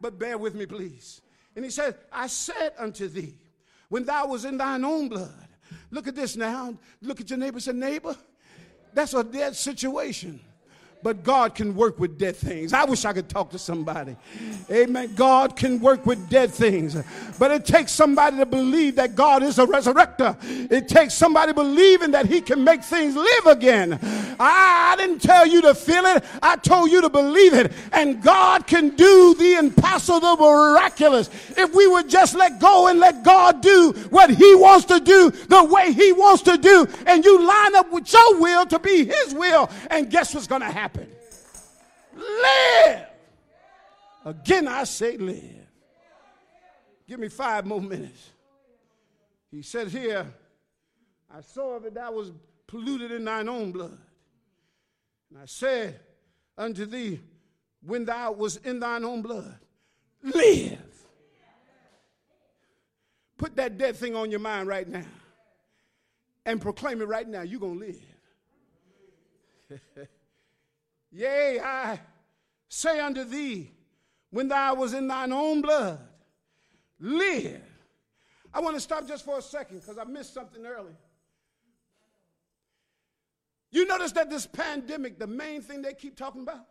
[0.00, 1.20] But bear with me, please.
[1.56, 3.34] And he said, I said unto thee,
[3.88, 5.48] when thou was in thine own blood,
[5.90, 6.76] look at this now.
[7.02, 8.16] Look at your neighbor, say, neighbor,
[8.92, 10.40] that's a dead situation
[11.02, 12.72] but God can work with dead things.
[12.72, 14.16] I wish I could talk to somebody.
[14.70, 15.14] Amen.
[15.14, 16.96] God can work with dead things,
[17.38, 20.36] but it takes somebody to believe that God is a resurrector.
[20.70, 23.98] It takes somebody believing that He can make things live again.
[24.40, 27.72] I, I didn't tell you to feel it, I told you to believe it.
[27.92, 32.98] And God can do the impossible the miraculous if we would just let go and
[32.98, 37.24] let God do what He wants to do the way He wants to do, and
[37.24, 39.70] you line up with your will to be His will.
[39.90, 40.87] And guess what's going to happen?
[40.88, 41.08] Happen.
[42.16, 43.06] Live.
[44.24, 45.66] Again, I say live.
[47.06, 48.30] Give me five more minutes.
[49.50, 50.26] He said here,
[51.34, 52.32] I saw that thou was
[52.66, 53.96] polluted in thine own blood.
[55.30, 55.98] And I said
[56.56, 57.20] unto thee,
[57.82, 59.58] when thou was in thine own blood,
[60.22, 60.78] live.
[63.36, 65.06] Put that dead thing on your mind right now
[66.44, 67.42] and proclaim it right now.
[67.42, 68.02] You're going to live.
[71.10, 72.00] Yea, I
[72.68, 73.72] say unto thee,
[74.30, 76.00] when thou was in thine own blood,
[77.00, 77.62] live.
[78.52, 80.96] I want to stop just for a second because I missed something earlier.
[83.70, 86.64] You notice that this pandemic, the main thing they keep talking about?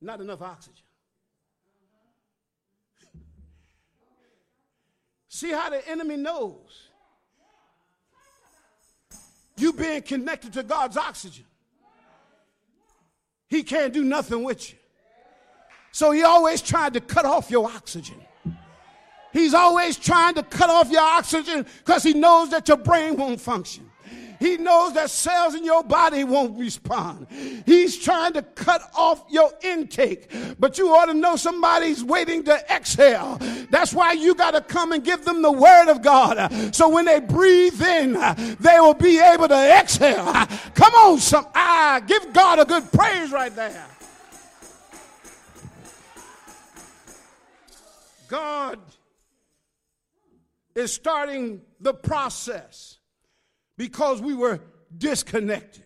[0.00, 0.84] Not enough oxygen.
[5.28, 6.87] See how the enemy knows
[9.60, 11.44] you being connected to God's oxygen.
[13.48, 14.78] He can't do nothing with you.
[15.92, 18.16] So he always tried to cut off your oxygen.
[19.32, 23.40] He's always trying to cut off your oxygen because he knows that your brain won't
[23.40, 23.87] function.
[24.38, 27.26] He knows that cells in your body won't respond.
[27.66, 30.30] He's trying to cut off your intake.
[30.58, 33.38] But you ought to know somebody's waiting to exhale.
[33.70, 36.74] That's why you got to come and give them the word of God.
[36.74, 38.12] So when they breathe in,
[38.60, 40.32] they will be able to exhale.
[40.74, 43.86] Come on, some ah, give God a good praise right there.
[48.28, 48.78] God
[50.74, 52.97] is starting the process
[53.78, 54.60] because we were
[54.98, 55.84] disconnected.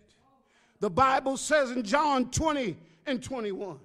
[0.81, 2.77] The Bible says in John 20
[3.07, 3.79] and 21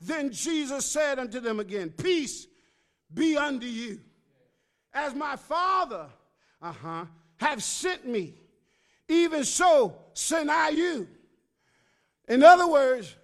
[0.00, 2.48] Then Jesus said unto them again, Peace
[3.14, 4.00] be unto you.
[4.92, 6.06] As my Father
[6.60, 7.04] uh-huh,
[7.36, 8.34] have sent me,
[9.08, 11.06] even so send I you.
[12.28, 13.14] In other words,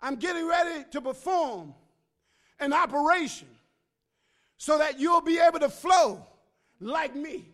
[0.00, 1.74] I'm getting ready to perform
[2.60, 3.48] an operation
[4.56, 6.24] so that you'll be able to flow
[6.80, 7.48] like me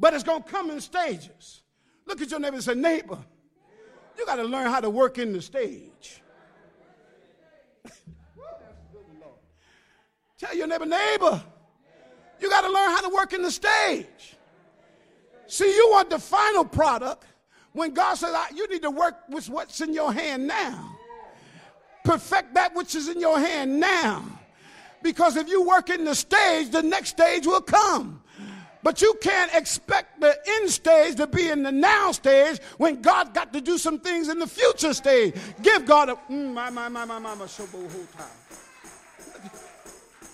[0.00, 1.60] but it's going to come in stages.
[2.06, 3.18] Look at your neighbor and say, neighbor,
[4.18, 6.22] you got to learn how to work in the stage.
[10.38, 11.42] Tell your neighbor, neighbor,
[12.40, 14.36] you got to learn how to work in the stage.
[15.46, 17.26] See, you want the final product,
[17.72, 20.96] When God says, You need to work with what's in your hand now,
[22.04, 24.24] perfect that which is in your hand now.
[25.02, 28.22] Because if you work in the stage, the next stage will come.
[28.82, 33.34] But you can't expect the end stage to be in the now stage when God
[33.34, 35.34] got to do some things in the future stage.
[35.62, 38.26] Give God a mm, my my my my my whole time.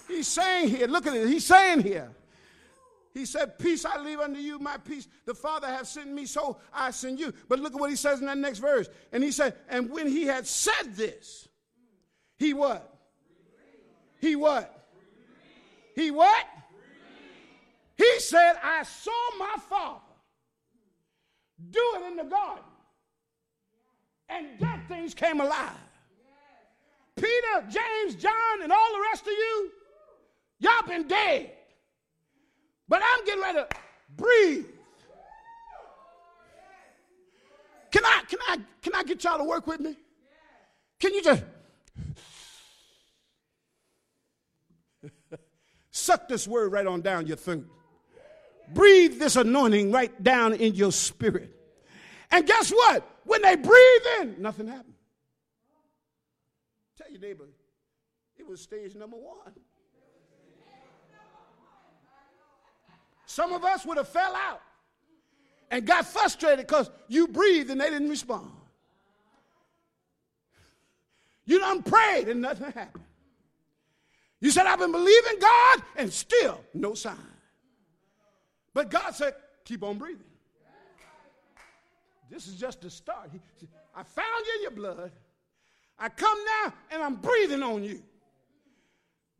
[0.08, 1.26] He's saying here, look at it.
[1.26, 2.10] He's saying here.
[3.12, 5.08] He said, Peace I leave unto you, my peace.
[5.24, 7.32] The Father hath sent me, so I send you.
[7.48, 8.88] But look at what he says in that next verse.
[9.10, 11.48] And he said, And when he had said this,
[12.36, 12.94] he what?
[14.20, 14.86] He what?
[15.94, 16.46] He what?
[17.96, 20.00] He said, I saw my father
[21.70, 22.64] do it in the garden,
[24.28, 25.70] and dead things came alive.
[27.16, 29.70] Peter, James, John, and all the rest of you,
[30.58, 31.50] y'all been dead.
[32.88, 33.68] But I'm getting ready to
[34.16, 34.66] breathe.
[37.90, 39.96] Can I, can I, can I get y'all to work with me?
[41.00, 41.42] Can you just
[45.90, 47.66] suck this word right on down your throat?
[48.74, 51.52] Breathe this anointing right down in your spirit.
[52.30, 53.08] And guess what?
[53.24, 54.94] When they breathe in, nothing happened.
[56.98, 57.48] Tell your neighbor,
[58.36, 59.52] it was stage number one.
[63.26, 64.62] Some of us would have fell out
[65.70, 68.50] and got frustrated because you breathed and they didn't respond.
[71.44, 73.04] You done prayed and nothing happened.
[74.40, 77.16] You said, I've been believing God and still no sign.
[78.76, 79.32] But God said,
[79.64, 80.26] keep on breathing.
[82.30, 83.30] This is just the start.
[83.32, 83.40] He,
[83.94, 85.12] I found you in your blood.
[85.98, 88.02] I come now and I'm breathing on you.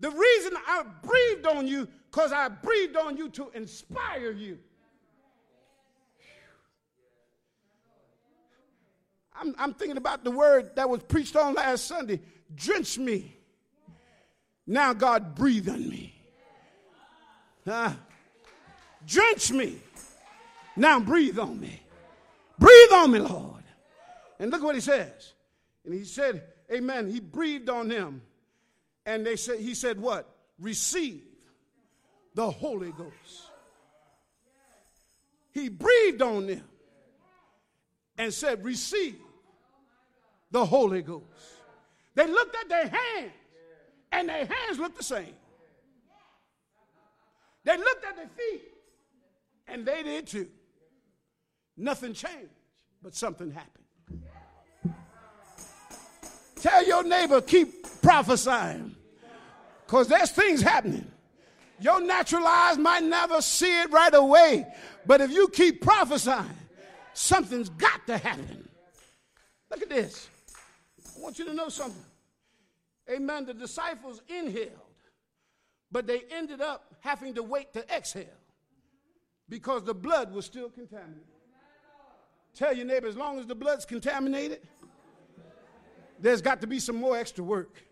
[0.01, 4.59] The reason I breathed on you, because I breathed on you to inspire you.
[9.39, 12.22] I'm, I'm, thinking about the word that was preached on last Sunday
[12.55, 13.37] drench me.
[14.66, 16.14] Now, God, breathe on me.
[17.66, 17.93] Uh,
[19.07, 19.79] Drench me.
[20.77, 21.81] Now breathe on me.
[22.59, 23.63] Breathe on me, Lord.
[24.39, 25.35] And look what he says.
[25.85, 26.43] And he said,
[26.73, 27.09] Amen.
[27.09, 28.23] He breathed on them.
[29.05, 30.29] And they said, he said, What?
[30.59, 31.23] Receive
[32.35, 33.51] the Holy Ghost.
[35.53, 36.65] He breathed on them
[38.19, 39.19] and said, Receive
[40.51, 41.25] the Holy Ghost.
[42.15, 43.33] They looked at their hands,
[44.13, 45.35] and their hands looked the same.
[47.65, 48.63] They looked at their feet,
[49.69, 50.49] and they did too.
[51.77, 52.55] Nothing changed,
[53.03, 53.85] but something happened.
[56.57, 58.97] Tell your neighbor, keep prophesying.
[59.87, 61.07] Because there's things happening.
[61.79, 64.67] Your natural eyes might never see it right away,
[65.05, 66.47] but if you keep prophesying,
[67.12, 68.69] something's got to happen.
[69.71, 70.29] Look at this.
[71.17, 72.03] I want you to know something.
[73.11, 73.45] Amen.
[73.45, 74.73] The disciples inhaled,
[75.93, 78.25] but they ended up having to wait to exhale
[79.49, 81.25] because the blood was still contaminated.
[82.55, 84.61] Tell your neighbor, as long as the blood's contaminated,
[86.19, 87.83] there's got to be some more extra work.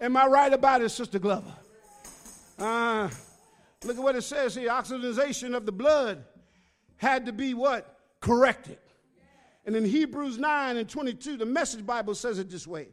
[0.00, 1.52] Am I right about it, Sister Glover?
[2.58, 3.08] Uh,
[3.84, 6.24] look at what it says here oxidization of the blood
[6.96, 8.00] had to be what?
[8.20, 8.78] Corrected.
[9.64, 12.88] And in Hebrews 9 and 22, the message Bible says it this way.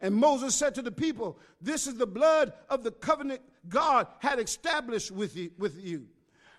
[0.00, 4.38] And Moses said to the people, This is the blood of the covenant God had
[4.38, 5.50] established with you.
[5.58, 6.06] With you.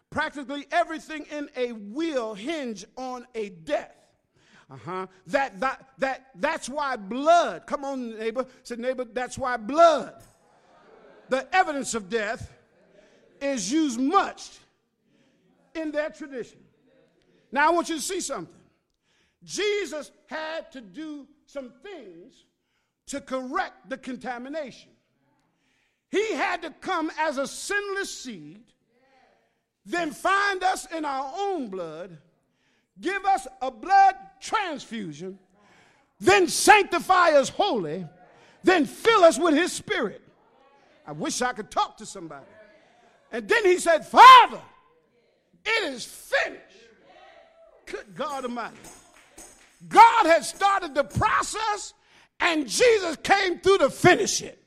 [0.10, 3.96] Practically everything in a will hinge on a death.
[4.70, 5.08] Uh-huh.
[5.28, 10.24] That, that, that, that's why blood, come on, neighbor, say, neighbor, that's why blood,
[11.30, 12.52] the evidence of death,
[13.42, 14.58] is used much
[15.76, 16.60] in their tradition.
[17.52, 18.54] Now, I want you to see something.
[19.44, 22.46] Jesus had to do some things
[23.08, 24.90] to correct the contamination.
[26.10, 28.64] He had to come as a sinless seed
[29.86, 32.18] then find us in our own blood,
[33.00, 35.38] give us a blood transfusion,
[36.20, 38.06] then sanctify us holy,
[38.64, 40.22] then fill us with his spirit.
[41.06, 42.46] I wish I could talk to somebody.
[43.32, 44.62] And then he said, Father,
[45.64, 46.62] it is finished.
[47.86, 48.76] Good God Almighty.
[49.88, 51.94] God had started the process,
[52.40, 54.60] and Jesus came through to finish it.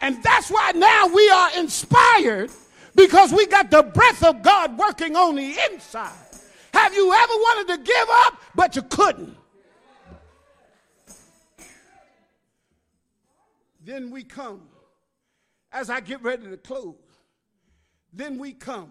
[0.00, 2.50] And that's why now we are inspired
[2.94, 6.12] because we got the breath of God working on the inside.
[6.72, 9.36] Have you ever wanted to give up, but you couldn't?
[13.84, 14.62] Then we come,
[15.70, 16.94] as I get ready to close,
[18.12, 18.90] then we come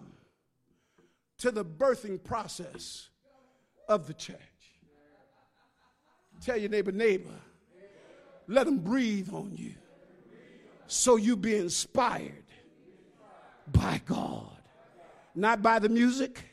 [1.38, 3.08] to the birthing process
[3.88, 4.38] of the church.
[6.40, 7.34] Tell your neighbor, neighbor,
[8.46, 9.74] let them breathe on you
[10.86, 12.43] so you be inspired
[13.72, 14.50] by God.
[15.34, 16.44] Not by the music,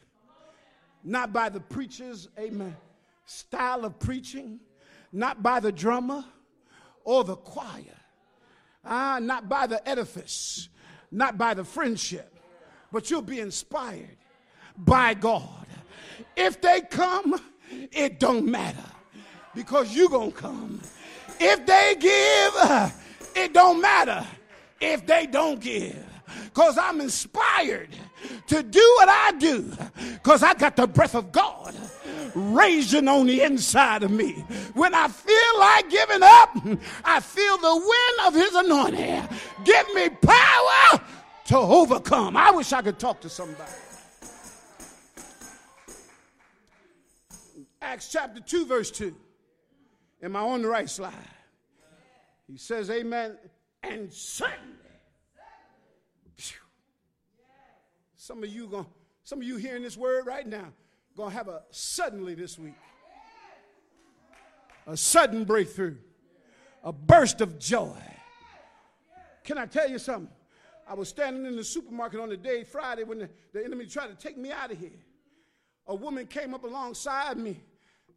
[1.03, 2.75] not by the preacher's, amen,
[3.25, 4.59] style of preaching,
[5.11, 6.23] not by the drummer
[7.03, 7.97] or the choir,
[8.85, 10.69] ah, not by the edifice,
[11.11, 12.39] not by the friendship,
[12.91, 14.17] but you'll be inspired
[14.77, 15.67] by God.
[16.35, 17.39] If they come,
[17.91, 18.79] it don't matter.
[19.53, 20.79] Because you gonna come.
[21.39, 22.93] If they give,
[23.35, 24.25] it don't matter.
[24.79, 26.10] If they don't give
[26.53, 27.89] because I'm inspired
[28.47, 29.71] to do what I do
[30.13, 31.73] because I got the breath of God
[32.35, 34.33] raging on the inside of me.
[34.73, 36.57] When I feel like giving up,
[37.05, 39.37] I feel the wind of his anointing.
[39.63, 41.01] Give me power
[41.45, 42.35] to overcome.
[42.35, 43.71] I wish I could talk to somebody.
[47.81, 49.15] Acts chapter 2, verse 2.
[50.23, 51.13] Am I on the right slide?
[52.47, 53.37] He says, Amen.
[53.83, 54.80] And suddenly,
[58.21, 58.85] some of you going
[59.23, 60.67] some of you hearing this word right now,
[61.17, 62.75] gonna have a suddenly this week.
[64.85, 65.97] A sudden breakthrough,
[66.83, 67.97] a burst of joy.
[69.43, 70.31] Can I tell you something?
[70.87, 74.07] I was standing in the supermarket on the day Friday when the, the enemy tried
[74.07, 74.99] to take me out of here.
[75.87, 77.59] A woman came up alongside me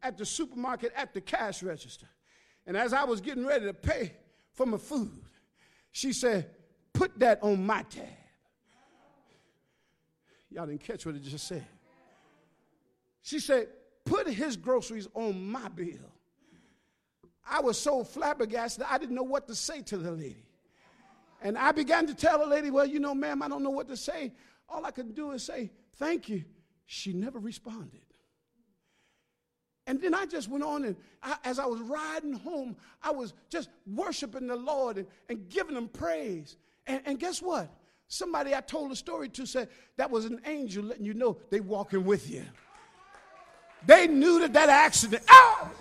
[0.03, 2.07] at the supermarket at the cash register.
[2.67, 4.13] And as I was getting ready to pay
[4.53, 5.23] for my food,
[5.91, 6.47] she said,
[6.93, 8.24] Put that on my tab.
[10.55, 11.65] Y'all didn't catch what it just said.
[13.21, 13.67] She said,
[14.05, 16.13] Put his groceries on my bill.
[17.45, 20.47] I was so flabbergasted, I didn't know what to say to the lady.
[21.41, 23.89] And I began to tell the lady, Well, you know, ma'am, I don't know what
[23.89, 24.31] to say.
[24.69, 26.45] All I could do is say, Thank you.
[26.85, 27.99] She never responded.
[29.87, 33.33] And then I just went on, and I, as I was riding home, I was
[33.49, 36.55] just worshiping the Lord and, and giving him praise.
[36.87, 37.69] And, and guess what?
[38.07, 41.59] Somebody I told a story to said that was an angel letting you know they
[41.59, 42.43] walking with you.
[43.85, 45.23] They knew that that accident.
[45.29, 45.71] Oh!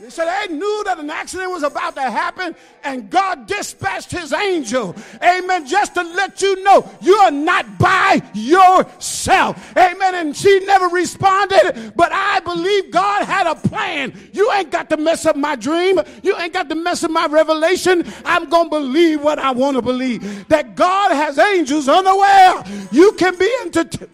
[0.00, 4.32] They said they knew that an accident was about to happen, and God dispatched his
[4.32, 4.94] angel.
[5.22, 5.66] Amen.
[5.66, 9.76] Just to let you know you are not by yourself.
[9.76, 10.14] Amen.
[10.16, 13.13] And she never responded, but I believe God
[13.44, 14.30] had a plan.
[14.32, 16.00] You ain't got to mess up my dream.
[16.22, 18.04] You ain't got to mess up my revelation.
[18.24, 20.48] I'm going to believe what I want to believe.
[20.48, 22.64] That God has angels unaware.
[22.90, 24.10] You can be entertained.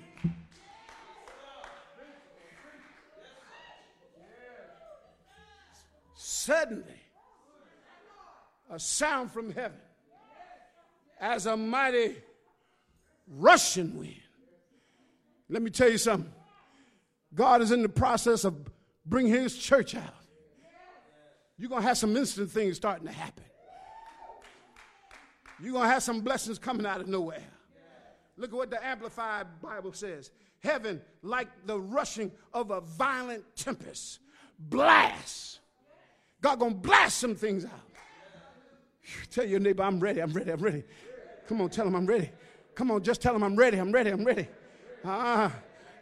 [6.17, 6.85] suddenly
[8.71, 9.79] a sound from heaven
[11.21, 12.17] as a mighty
[13.29, 14.17] rushing wind.
[15.49, 16.33] Let me tell you something.
[17.35, 18.57] God is in the process of
[19.11, 20.15] bringing his church out.
[21.59, 23.45] You're going to have some instant things starting to happen.
[25.63, 27.45] You're going to have some blessings coming out of nowhere.
[28.39, 30.31] Look at what the Amplified Bible says.
[30.61, 34.21] Heaven, like the rushing of a violent tempest,
[34.59, 35.61] blasts
[36.41, 37.71] God gonna blast some things out.
[39.31, 40.85] Tell your neighbor, I'm ready, I'm ready, I'm ready.
[41.47, 42.31] Come on, tell him I'm ready.
[42.75, 44.49] Come on, just tell him I'm ready, I'm ready, I'm ready.
[45.05, 45.55] Ah,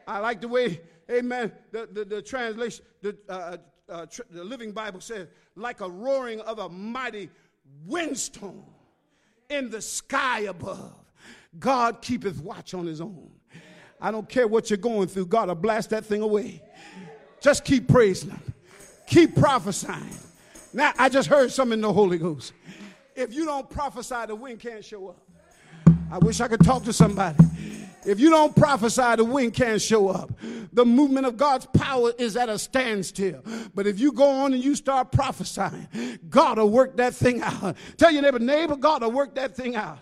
[0.07, 0.81] I like the way,
[1.11, 3.57] amen, the, the, the translation, the, uh,
[3.89, 7.31] uh, tr- the Living Bible says, like a roaring of a mighty
[7.87, 8.65] windstorm
[9.49, 10.95] in the sky above.
[11.59, 13.31] God keepeth watch on his own.
[14.01, 16.63] I don't care what you're going through, God will blast that thing away.
[17.41, 18.55] Just keep praising him,
[19.07, 20.19] keep prophesying.
[20.73, 22.53] Now, I just heard something in the Holy Ghost.
[23.17, 25.23] If you don't prophesy, the wind can't show up.
[26.11, 27.39] I wish I could talk to somebody.
[28.07, 30.33] If you don't prophesy, the wind can't show up.
[30.73, 33.43] The movement of God's power is at a standstill.
[33.75, 35.89] But if you go on and you start prophesying,
[36.29, 37.77] God will work that thing out.
[37.97, 39.99] Tell your neighbor, neighbor, God will work that thing out.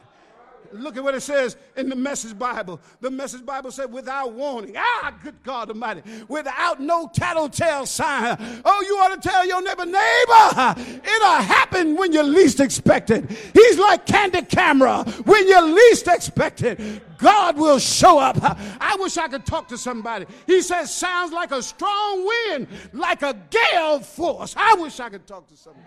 [0.72, 2.80] Look at what it says in the Message Bible.
[3.00, 4.74] The Message Bible said, without warning.
[4.76, 6.02] Ah, good God Almighty.
[6.28, 8.36] Without no tattletale sign.
[8.64, 13.28] Oh, you ought to tell your neighbor, neighbor, it'll happen when you least expect it.
[13.52, 15.04] He's like candid camera.
[15.24, 16.78] When you least expect it,
[17.18, 18.38] God will show up.
[18.40, 20.26] I wish I could talk to somebody.
[20.46, 24.54] He says, sounds like a strong wind, like a gale force.
[24.56, 25.86] I wish I could talk to somebody.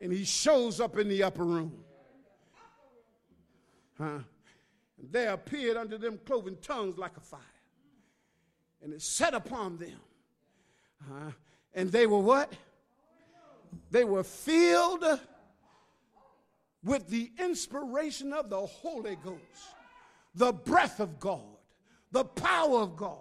[0.00, 1.72] And he shows up in the upper room.
[3.96, 4.18] Huh?
[4.98, 7.40] And there appeared unto them cloven tongues like a fire.
[8.82, 10.00] And it set upon them.
[11.08, 11.30] huh?
[11.74, 12.52] and they were what?
[13.90, 15.04] They were filled
[16.82, 19.40] with the inspiration of the Holy Ghost,
[20.34, 21.40] the breath of God,
[22.12, 23.18] the power of God,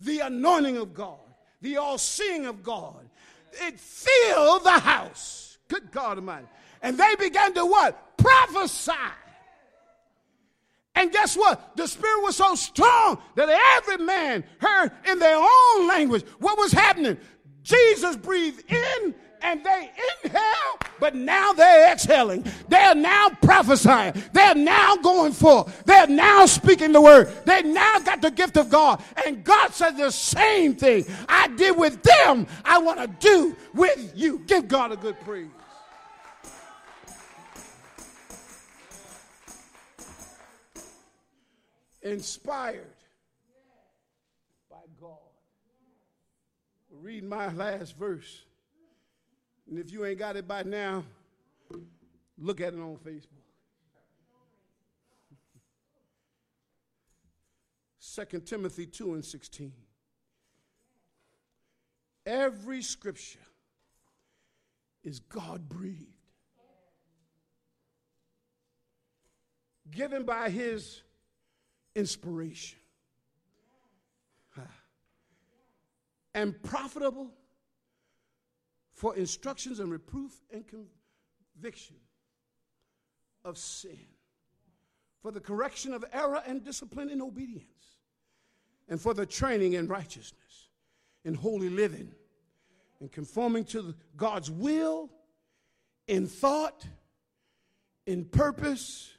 [0.00, 1.18] the anointing of God,
[1.60, 3.08] the all seeing of God.
[3.52, 5.49] It filled the house.
[5.70, 6.46] Good God Almighty.
[6.82, 8.18] And they began to what?
[8.18, 8.92] Prophesy.
[10.96, 11.76] And guess what?
[11.76, 13.48] The Spirit was so strong that
[13.78, 17.16] every man heard in their own language what was happening.
[17.62, 19.90] Jesus breathed in and they
[20.24, 22.44] inhale, but now they're exhaling.
[22.68, 24.22] They're now prophesying.
[24.32, 25.84] They're now going forth.
[25.84, 27.32] They're now speaking the word.
[27.46, 29.02] They now got the gift of God.
[29.24, 34.12] And God said the same thing I did with them, I want to do with
[34.14, 34.40] you.
[34.40, 35.48] Give God a good praise.
[42.02, 42.86] Inspired
[44.70, 45.18] by God.
[46.90, 48.44] Read my last verse.
[49.68, 51.04] And if you ain't got it by now,
[52.38, 53.44] look at it on Facebook.
[57.98, 59.72] Second Timothy 2 and 16.
[62.26, 63.38] Every scripture
[65.02, 66.06] is God breathed,
[69.90, 71.02] given by his
[71.94, 72.78] inspiration,
[76.34, 77.30] and profitable
[78.92, 80.64] for instructions and reproof and
[81.56, 81.96] conviction
[83.44, 83.98] of sin,
[85.22, 87.98] for the correction of error and discipline in obedience,
[88.88, 90.68] and for the training in righteousness,
[91.24, 92.12] in holy living,
[93.00, 95.10] and conforming to God's will
[96.06, 96.86] in thought,
[98.06, 99.10] in purpose,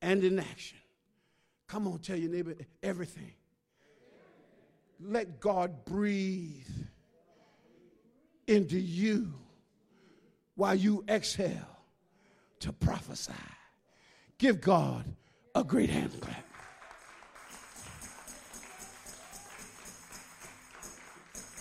[0.00, 0.78] and in action.
[1.68, 3.32] Come on, tell your neighbor everything.
[5.00, 6.66] Let God breathe
[8.46, 9.34] into you
[10.54, 11.80] while you exhale
[12.60, 13.32] to prophesy.
[14.38, 15.04] Give God
[15.54, 16.44] a great hand clap.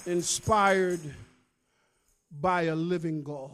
[0.06, 1.02] Inspired
[2.40, 3.50] by a living God.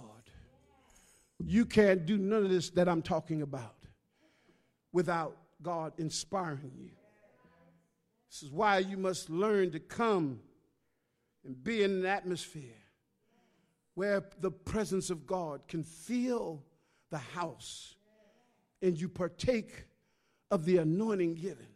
[1.40, 3.76] You can't do none of this that I'm talking about
[4.92, 6.92] without God inspiring you.
[8.30, 10.40] This is why you must learn to come
[11.46, 12.64] and be in an atmosphere
[13.96, 16.64] where the presence of God can fill
[17.10, 17.96] the house
[18.82, 19.86] and you partake
[20.50, 21.68] of the anointing given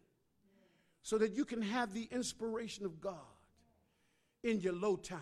[1.02, 3.14] so that you can have the inspiration of God
[4.44, 5.22] in your low times,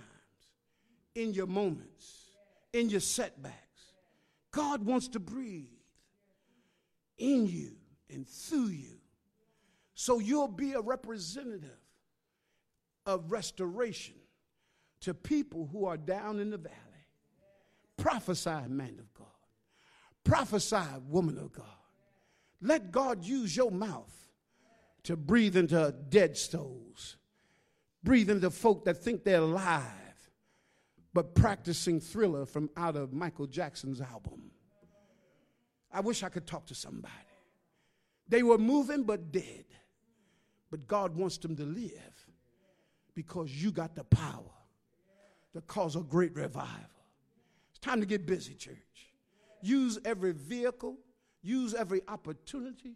[1.15, 2.31] in your moments,
[2.73, 3.57] in your setbacks.
[4.51, 5.67] God wants to breathe
[7.17, 7.75] in you
[8.09, 8.99] and through you
[9.95, 11.69] so you'll be a representative
[13.05, 14.15] of restoration
[15.01, 16.77] to people who are down in the valley.
[17.97, 19.27] Prophesy, man of God.
[20.23, 20.77] Prophesy,
[21.09, 21.65] woman of God.
[22.61, 24.13] Let God use your mouth
[25.03, 27.17] to breathe into dead souls,
[28.03, 29.89] breathe into folk that think they're alive,
[31.13, 34.51] but practicing thriller from out of Michael Jackson's album.
[35.91, 37.13] I wish I could talk to somebody.
[38.33, 39.65] They were moving but dead.
[40.71, 42.25] But God wants them to live
[43.13, 44.49] because you got the power
[45.53, 46.89] to cause a great revival.
[47.69, 49.11] It's time to get busy, church.
[49.61, 50.97] Use every vehicle,
[51.43, 52.95] use every opportunity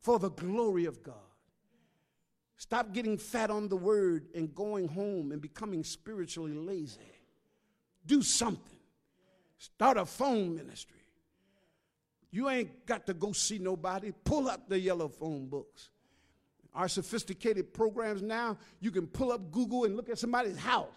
[0.00, 1.16] for the glory of God.
[2.56, 7.00] Stop getting fat on the word and going home and becoming spiritually lazy.
[8.06, 8.78] Do something.
[9.58, 10.97] Start a phone ministry.
[12.30, 14.12] You ain't got to go see nobody.
[14.24, 15.90] Pull up the yellow phone books.
[16.74, 20.88] Our sophisticated programs now, you can pull up Google and look at somebody's house.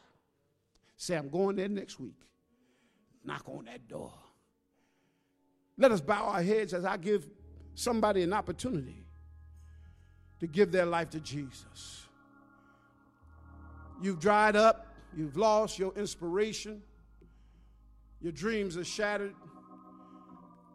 [0.97, 2.19] Say, I'm going there next week.
[3.23, 4.13] Knock on that door.
[5.77, 7.27] Let us bow our heads as I give
[7.73, 9.03] somebody an opportunity
[10.39, 12.05] to give their life to Jesus.
[14.01, 16.81] You've dried up, you've lost your inspiration,
[18.19, 19.33] your dreams are shattered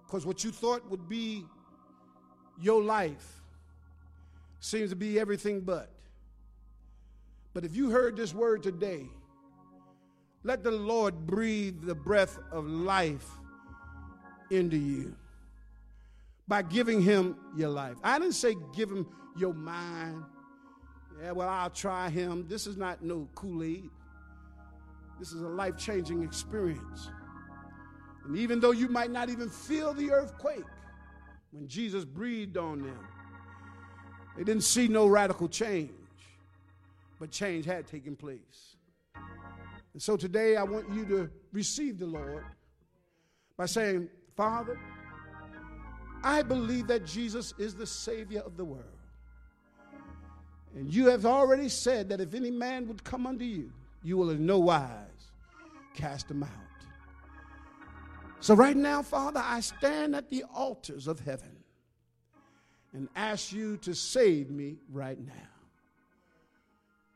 [0.07, 1.45] because what you thought would be
[2.61, 3.43] your life
[4.61, 5.91] seems to be everything but.
[7.53, 9.07] But if you heard this word today,
[10.43, 13.29] let the Lord breathe the breath of life
[14.51, 15.17] into you
[16.47, 17.97] by giving him your life.
[18.05, 20.23] I didn't say give him your mind.
[21.21, 22.47] Yeah, well, I'll try him.
[22.49, 23.91] This is not no Kool Aid.
[25.19, 27.11] This is a life changing experience.
[28.27, 30.65] And even though you might not even feel the earthquake,
[31.53, 33.09] when Jesus breathed on them,
[34.37, 35.93] they didn't see no radical change,
[37.21, 38.77] but change had taken place.
[39.93, 42.45] And so today I want you to receive the Lord
[43.57, 44.79] by saying, Father,
[46.23, 48.85] I believe that Jesus is the Savior of the world.
[50.75, 53.73] And you have already said that if any man would come unto you,
[54.03, 55.31] you will in no wise
[55.95, 56.66] cast him out.
[58.47, 61.51] So, right now, Father, I stand at the altars of heaven
[62.93, 65.49] and ask you to save me right now.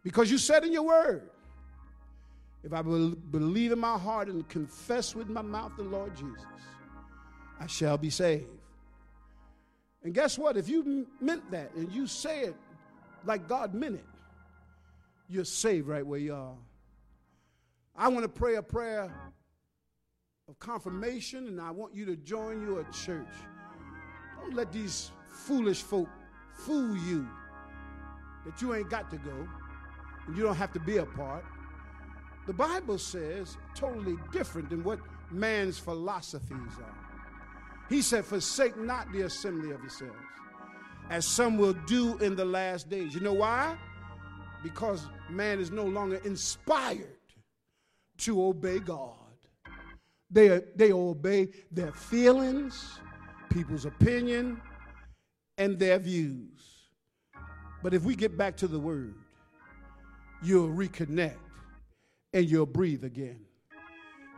[0.02, 1.30] Because you said in your word,
[2.64, 6.42] if I will believe in my heart and confess with my mouth the Lord Jesus,
[7.60, 8.48] I shall be saved.
[10.02, 10.56] And guess what?
[10.56, 12.56] If you meant that and you say it
[13.24, 14.06] like God meant it,
[15.28, 16.56] you're saved right where you are.
[17.94, 19.12] I want to pray a prayer
[20.50, 23.28] of confirmation, and I want you to join your church.
[24.40, 26.08] Don't let these foolish folk
[26.52, 27.26] fool you
[28.44, 29.48] that you ain't got to go
[30.26, 31.44] and you don't have to be a part.
[32.48, 34.98] The Bible says totally different than what
[35.30, 36.98] man's philosophies are.
[37.88, 40.14] He said, Forsake not the assembly of yourselves,
[41.10, 43.14] as some will do in the last days.
[43.14, 43.78] You know why?
[44.64, 47.18] Because man is no longer inspired
[48.18, 49.19] to obey God.
[50.30, 52.98] They, they obey their feelings,
[53.50, 54.60] people's opinion,
[55.58, 56.88] and their views.
[57.82, 59.14] But if we get back to the word,
[60.42, 61.36] you'll reconnect
[62.32, 63.40] and you'll breathe again.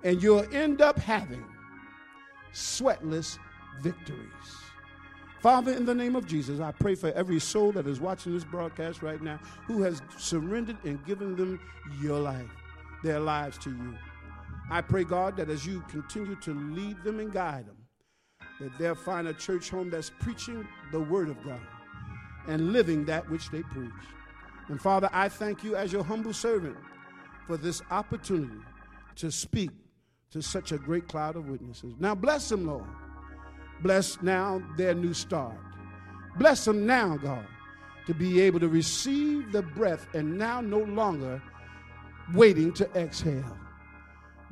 [0.04, 1.44] And you'll end up having
[2.52, 3.38] sweatless
[3.80, 4.18] victories.
[5.40, 8.44] Father, in the name of Jesus, I pray for every soul that is watching this
[8.44, 11.60] broadcast right now who has surrendered and given them
[12.00, 12.48] your life,
[13.02, 13.94] their lives to you.
[14.72, 17.76] I pray, God, that as you continue to lead them and guide them,
[18.58, 21.60] that they'll find a church home that's preaching the word of God
[22.48, 23.90] and living that which they preach.
[24.68, 26.78] And Father, I thank you as your humble servant
[27.46, 28.62] for this opportunity
[29.16, 29.72] to speak
[30.30, 31.92] to such a great cloud of witnesses.
[31.98, 32.88] Now bless them, Lord.
[33.82, 35.58] Bless now their new start.
[36.38, 37.44] Bless them now, God,
[38.06, 41.42] to be able to receive the breath and now no longer
[42.32, 43.58] waiting to exhale.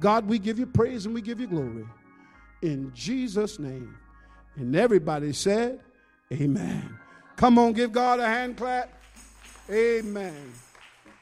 [0.01, 1.87] God, we give you praise and we give you glory.
[2.63, 3.97] In Jesus' name.
[4.57, 5.81] And everybody said,
[6.33, 6.99] Amen.
[7.37, 8.93] Come on, give God a hand clap.
[9.71, 10.53] Amen.